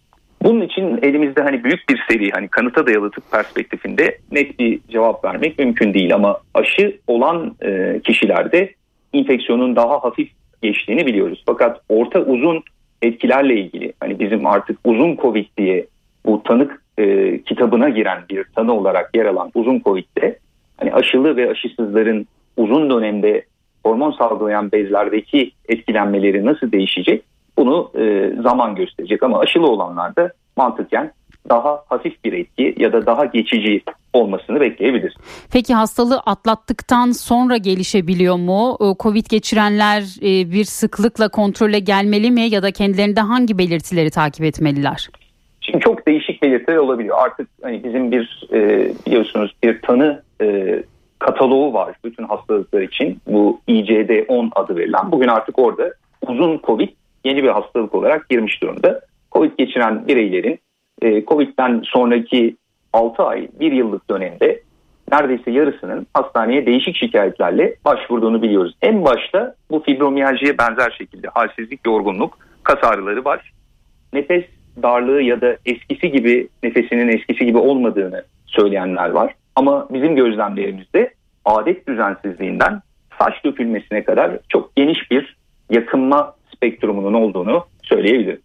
Bunun 0.42 0.61
için 0.61 0.99
elimizde 1.03 1.42
hani 1.42 1.64
büyük 1.64 1.88
bir 1.88 2.05
seri 2.09 2.31
hani 2.31 2.49
kanıta 2.49 2.87
dayalı 2.87 3.11
tıp 3.11 3.31
perspektifinde 3.31 4.19
net 4.33 4.59
bir 4.59 4.81
cevap 4.88 5.25
vermek 5.25 5.59
mümkün 5.59 5.95
değil 5.95 6.14
ama 6.14 6.38
aşı 6.55 6.99
olan 7.07 7.57
e, 7.62 8.01
kişilerde 8.05 8.75
infeksiyonun 9.12 9.77
daha 9.77 10.05
hafif 10.05 10.29
geçtiğini 10.62 11.07
biliyoruz. 11.07 11.42
Fakat 11.47 11.81
orta 11.88 12.21
uzun 12.21 12.62
etkilerle 13.03 13.61
ilgili 13.61 13.92
hani 14.01 14.19
bizim 14.19 14.47
artık 14.47 14.79
uzun 14.85 15.16
Covid 15.16 15.47
diye 15.59 15.87
bu 16.27 16.43
tanık 16.43 16.83
e, 16.99 17.39
kitabına 17.43 17.89
giren 17.89 18.23
bir 18.31 18.45
tanı 18.55 18.73
olarak 18.73 19.17
yer 19.17 19.27
alan 19.27 19.51
uzun 19.55 19.81
Covid'de 19.81 20.39
hani 20.77 20.93
aşılı 20.93 21.37
ve 21.37 21.51
aşısızların 21.51 22.27
uzun 22.57 22.91
dönemde 22.91 23.45
hormon 23.85 24.11
salgılayan 24.11 24.73
bezlerdeki 24.73 25.51
etkilenmeleri 25.69 26.45
nasıl 26.45 26.73
değişecek 26.73 27.25
bunu 27.59 27.91
e, 27.99 28.33
zaman 28.43 28.75
gösterecek 28.75 29.23
ama 29.23 29.39
aşılı 29.39 29.67
olanlarda 29.67 30.33
mantıken 30.57 31.12
daha 31.49 31.83
hafif 31.89 32.25
bir 32.25 32.33
etki 32.33 32.75
ya 32.79 32.93
da 32.93 33.07
daha 33.07 33.25
geçici 33.25 33.83
olmasını 34.12 34.61
bekleyebiliriz. 34.61 35.15
Peki 35.53 35.75
hastalığı 35.75 36.19
atlattıktan 36.19 37.11
sonra 37.12 37.57
gelişebiliyor 37.57 38.37
mu? 38.37 38.77
Ee, 38.81 39.03
Covid 39.03 39.27
geçirenler 39.31 40.03
e, 40.23 40.53
bir 40.53 40.65
sıklıkla 40.65 41.29
kontrole 41.29 41.79
gelmeli 41.79 42.31
mi 42.31 42.41
ya 42.41 42.62
da 42.62 42.71
kendilerinde 42.71 43.21
hangi 43.21 43.59
belirtileri 43.59 44.11
takip 44.11 44.45
etmeliler? 44.45 45.09
Şimdi 45.67 45.81
çok 45.81 46.07
değişik 46.07 46.43
belirtiler 46.43 46.77
olabiliyor. 46.77 47.17
Artık 47.19 47.49
hani 47.63 47.85
bizim 47.85 48.13
bir 48.13 48.49
e, 48.53 48.91
biliyorsunuz 49.07 49.55
bir 49.63 49.83
tanı 49.83 50.23
e, 50.43 50.83
kataloğu 51.19 51.73
var 51.73 51.97
bütün 52.05 52.25
hastalıklar 52.25 52.81
için. 52.81 53.19
Bu 53.27 53.61
ICD-10 53.69 54.51
adı 54.55 54.77
verilen. 54.77 55.13
Bugün 55.13 55.29
artık 55.29 55.59
orada 55.59 55.95
uzun 56.29 56.61
Covid 56.65 56.89
yeni 57.25 57.43
bir 57.43 57.49
hastalık 57.49 57.95
olarak 57.95 58.29
girmiş 58.29 58.63
durumda. 58.63 59.01
Covid 59.33 59.59
geçiren 59.59 60.09
bireylerin 60.09 60.59
e, 61.03 61.25
Covid'den 61.25 61.83
sonraki 61.85 62.57
6 62.93 63.23
ay 63.23 63.49
1 63.61 63.73
yıllık 63.73 64.11
dönemde 64.11 64.61
neredeyse 65.13 65.51
yarısının 65.51 66.07
hastaneye 66.15 66.67
değişik 66.67 66.97
şikayetlerle 66.97 67.75
başvurduğunu 67.85 68.43
biliyoruz. 68.43 68.75
En 68.83 69.05
başta 69.05 69.55
bu 69.71 69.83
fibromiyaljiye 69.83 70.59
benzer 70.59 70.91
şekilde 70.99 71.29
halsizlik, 71.29 71.87
yorgunluk, 71.87 72.39
kas 72.63 72.85
ağrıları 72.85 73.25
var. 73.25 73.53
Nefes 74.13 74.45
darlığı 74.83 75.23
ya 75.23 75.41
da 75.41 75.57
eskisi 75.67 76.11
gibi 76.11 76.49
nefesinin 76.62 77.09
eskisi 77.09 77.47
gibi 77.47 77.59
olmadığını 77.59 78.25
söyleyenler 78.47 79.11
var. 79.11 79.35
Ama 79.57 79.87
bizim 79.91 80.17
gözlemlerimizde 80.17 81.15
adet 81.45 81.89
düzensizliğinden 81.89 82.81
saç 83.19 83.35
dökülmesine 83.45 84.05
kadar 84.05 84.39
çok 84.49 84.77
geniş 84.77 85.11
bir 85.11 85.37
yakınma 85.71 86.35
spektrumunun 86.55 87.15
olduğunu 87.15 87.65
söyleyebilirim. 87.83 88.41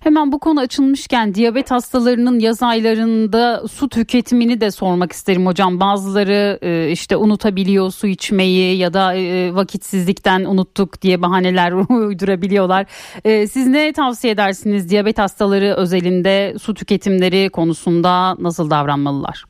Hemen 0.00 0.32
bu 0.32 0.38
konu 0.38 0.60
açılmışken 0.60 1.34
diyabet 1.34 1.70
hastalarının 1.70 2.38
yaz 2.38 2.62
aylarında 2.62 3.68
su 3.68 3.88
tüketimini 3.88 4.60
de 4.60 4.70
sormak 4.70 5.12
isterim 5.12 5.46
hocam. 5.46 5.80
Bazıları 5.80 6.58
e, 6.62 6.90
işte 6.90 7.16
unutabiliyor 7.16 7.90
su 7.90 8.06
içmeyi 8.06 8.78
ya 8.78 8.94
da 8.94 9.14
e, 9.14 9.54
vakitsizlikten 9.54 10.44
unuttuk 10.44 11.02
diye 11.02 11.22
bahaneler 11.22 11.72
uydurabiliyorlar. 11.90 12.86
E, 13.24 13.46
siz 13.46 13.66
ne 13.66 13.92
tavsiye 13.92 14.32
edersiniz 14.32 14.90
diyabet 14.90 15.18
hastaları 15.18 15.74
özelinde 15.76 16.58
su 16.58 16.74
tüketimleri 16.74 17.50
konusunda 17.50 18.34
nasıl 18.34 18.70
davranmalılar? 18.70 19.44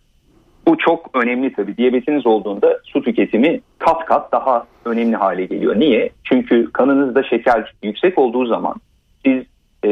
Bu 0.66 0.78
çok 0.78 1.10
önemli 1.14 1.52
tabii. 1.52 1.76
Diyabetiniz 1.76 2.26
olduğunda 2.26 2.78
su 2.84 3.02
tüketimi 3.02 3.60
kat 3.78 4.04
kat 4.04 4.32
daha 4.32 4.66
önemli 4.84 5.16
hale 5.16 5.44
geliyor. 5.44 5.80
Niye? 5.80 6.10
Çünkü 6.24 6.72
kanınızda 6.72 7.22
şeker 7.22 7.72
yüksek 7.82 8.18
olduğu 8.18 8.46
zaman 8.46 8.74
e, 9.84 9.90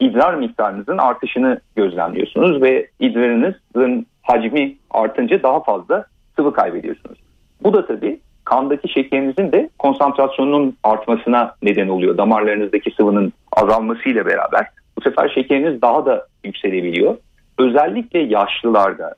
idrar 0.00 0.34
miktarınızın 0.34 0.98
artışını 0.98 1.60
gözlemliyorsunuz 1.76 2.62
ve 2.62 2.86
idrarınızın 3.00 4.06
hacmi 4.22 4.76
artınca 4.90 5.42
daha 5.42 5.62
fazla 5.62 6.04
sıvı 6.36 6.52
kaybediyorsunuz. 6.52 7.18
Bu 7.62 7.72
da 7.72 7.86
tabii 7.86 8.20
kandaki 8.44 8.88
şekerinizin 8.88 9.52
de 9.52 9.70
konsantrasyonunun 9.78 10.76
artmasına 10.84 11.54
neden 11.62 11.88
oluyor. 11.88 12.16
Damarlarınızdaki 12.16 12.90
sıvının 12.90 13.32
azalmasıyla 13.52 14.26
beraber 14.26 14.66
bu 14.98 15.00
sefer 15.00 15.28
şekeriniz 15.28 15.82
daha 15.82 16.06
da 16.06 16.26
yükselebiliyor. 16.44 17.16
Özellikle 17.58 18.18
yaşlılarda, 18.18 19.14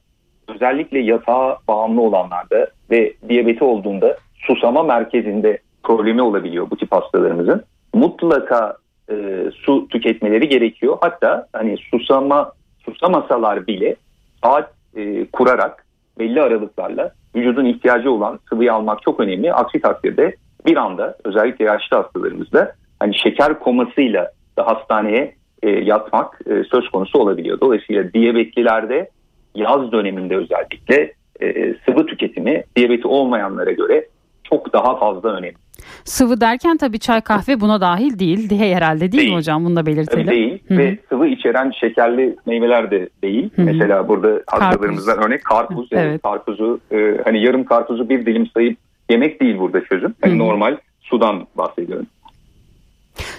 özellikle 0.48 0.98
yatağa 0.98 1.58
bağımlı 1.68 2.00
olanlarda 2.00 2.68
ve 2.90 3.12
diyabeti 3.28 3.64
olduğunda 3.64 4.16
susama 4.34 4.82
merkezinde 4.82 5.58
problemi 5.82 6.22
olabiliyor 6.22 6.70
bu 6.70 6.76
tip 6.76 6.92
hastalarımızın. 6.92 7.64
Mutlaka 7.94 8.76
e, 9.10 9.44
su 9.54 9.88
tüketmeleri 9.88 10.48
gerekiyor. 10.48 10.98
Hatta 11.00 11.46
hani 11.52 11.76
susama 11.76 12.52
susamasalar 12.84 13.66
bile 13.66 13.96
saat 14.44 14.72
e, 14.96 15.26
kurarak 15.26 15.86
belli 16.18 16.42
aralıklarla 16.42 17.12
vücudun 17.36 17.64
ihtiyacı 17.64 18.10
olan 18.12 18.38
sıvıyı 18.48 18.72
almak 18.72 19.02
çok 19.02 19.20
önemli. 19.20 19.52
Aksi 19.52 19.80
takdirde 19.80 20.36
bir 20.66 20.76
anda 20.76 21.16
özellikle 21.24 21.64
yaşlı 21.64 21.96
hastalarımızda 21.96 22.72
hani 23.00 23.18
şeker 23.18 23.58
komasıyla 23.58 24.30
da 24.58 24.66
hastaneye 24.66 25.34
e, 25.62 25.70
yatmak 25.70 26.40
e, 26.46 26.64
söz 26.64 26.88
konusu 26.90 27.18
olabiliyor. 27.18 27.60
Dolayısıyla 27.60 28.12
diyabetlilerde 28.12 29.10
yaz 29.54 29.92
döneminde 29.92 30.36
özellikle 30.36 31.12
e, 31.40 31.74
sıvı 31.86 32.06
tüketimi 32.06 32.64
diyabeti 32.76 33.08
olmayanlara 33.08 33.72
göre 33.72 34.06
çok 34.44 34.72
daha 34.72 34.98
fazla 34.98 35.28
önemli. 35.28 35.56
Sıvı 36.04 36.40
derken 36.40 36.76
tabii 36.76 36.98
çay 36.98 37.20
kahve 37.20 37.60
buna 37.60 37.80
dahil 37.80 38.18
değil 38.18 38.50
diye 38.50 38.76
herhalde 38.76 39.00
değil, 39.00 39.12
değil. 39.12 39.30
mi 39.30 39.36
hocam 39.36 39.64
bunu 39.64 39.76
da 39.76 39.86
belirtelim. 39.86 40.26
Tabii 40.26 40.36
değil 40.36 40.58
Hı-hı. 40.68 40.78
ve 40.78 40.98
sıvı 41.08 41.26
içeren 41.26 41.70
şekerli 41.80 42.36
meyveler 42.46 42.90
de 42.90 43.08
değil. 43.22 43.50
Hı-hı. 43.56 43.66
Mesela 43.66 44.08
burada 44.08 44.42
hastalarımızdan 44.46 45.18
örnek 45.26 45.44
karpuz. 45.44 45.88
Evet. 45.92 46.04
Yani 46.04 46.18
karpuzu 46.18 46.80
e, 46.92 47.20
hani 47.24 47.42
yarım 47.42 47.64
karpuzu 47.64 48.08
bir 48.08 48.26
dilim 48.26 48.46
sayıp 48.46 48.78
yemek 49.10 49.40
değil 49.40 49.58
burada 49.58 49.84
çözüm. 49.84 50.14
Hani 50.20 50.30
Hı-hı. 50.30 50.38
normal 50.38 50.76
sudan 51.00 51.46
bahsediyorum. 51.54 52.06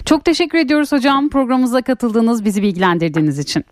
Çok 0.06 0.26
teşekkür 0.26 0.58
ediyoruz 0.58 0.92
hocam 0.92 1.30
programımıza 1.30 1.82
katıldığınız 1.82 2.46
bizi 2.46 2.62
bilgilendirdiğiniz 2.64 3.40
için. 3.40 3.64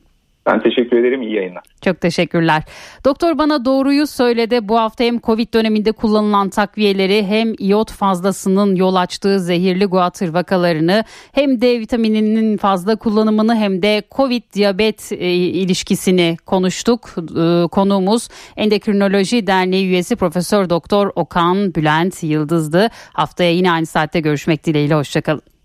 Ben 0.47 0.59
teşekkür 0.59 0.97
ederim. 0.97 1.21
İyi 1.21 1.35
yayınlar. 1.35 1.63
Çok 1.81 2.01
teşekkürler. 2.01 2.63
Doktor 3.05 3.37
bana 3.37 3.65
doğruyu 3.65 4.07
söyledi. 4.07 4.67
Bu 4.67 4.79
hafta 4.79 5.03
hem 5.03 5.19
Covid 5.19 5.53
döneminde 5.53 5.91
kullanılan 5.91 6.49
takviyeleri 6.49 7.25
hem 7.25 7.53
iot 7.59 7.91
fazlasının 7.91 8.75
yol 8.75 8.95
açtığı 8.95 9.39
zehirli 9.39 9.85
guatr 9.85 10.27
vakalarını 10.27 11.03
hem 11.31 11.61
D 11.61 11.79
vitamininin 11.79 12.57
fazla 12.57 12.95
kullanımını 12.95 13.55
hem 13.55 13.81
de 13.81 14.03
Covid 14.15 14.43
diyabet 14.53 15.11
e, 15.11 15.33
ilişkisini 15.33 16.37
konuştuk. 16.45 17.09
E, 17.17 17.67
konuğumuz 17.67 18.27
Endokrinoloji 18.57 19.47
Derneği 19.47 19.87
üyesi 19.87 20.15
Profesör 20.15 20.69
Doktor 20.69 21.11
Okan 21.15 21.75
Bülent 21.75 22.23
Yıldız'dı. 22.23 22.89
Haftaya 23.13 23.51
yine 23.51 23.71
aynı 23.71 23.85
saatte 23.85 24.19
görüşmek 24.19 24.65
dileğiyle. 24.65 24.95
Hoşçakalın. 24.95 25.56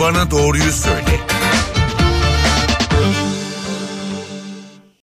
Bana 0.00 0.30
doğruyu 0.30 0.72
söyle. 0.72 1.35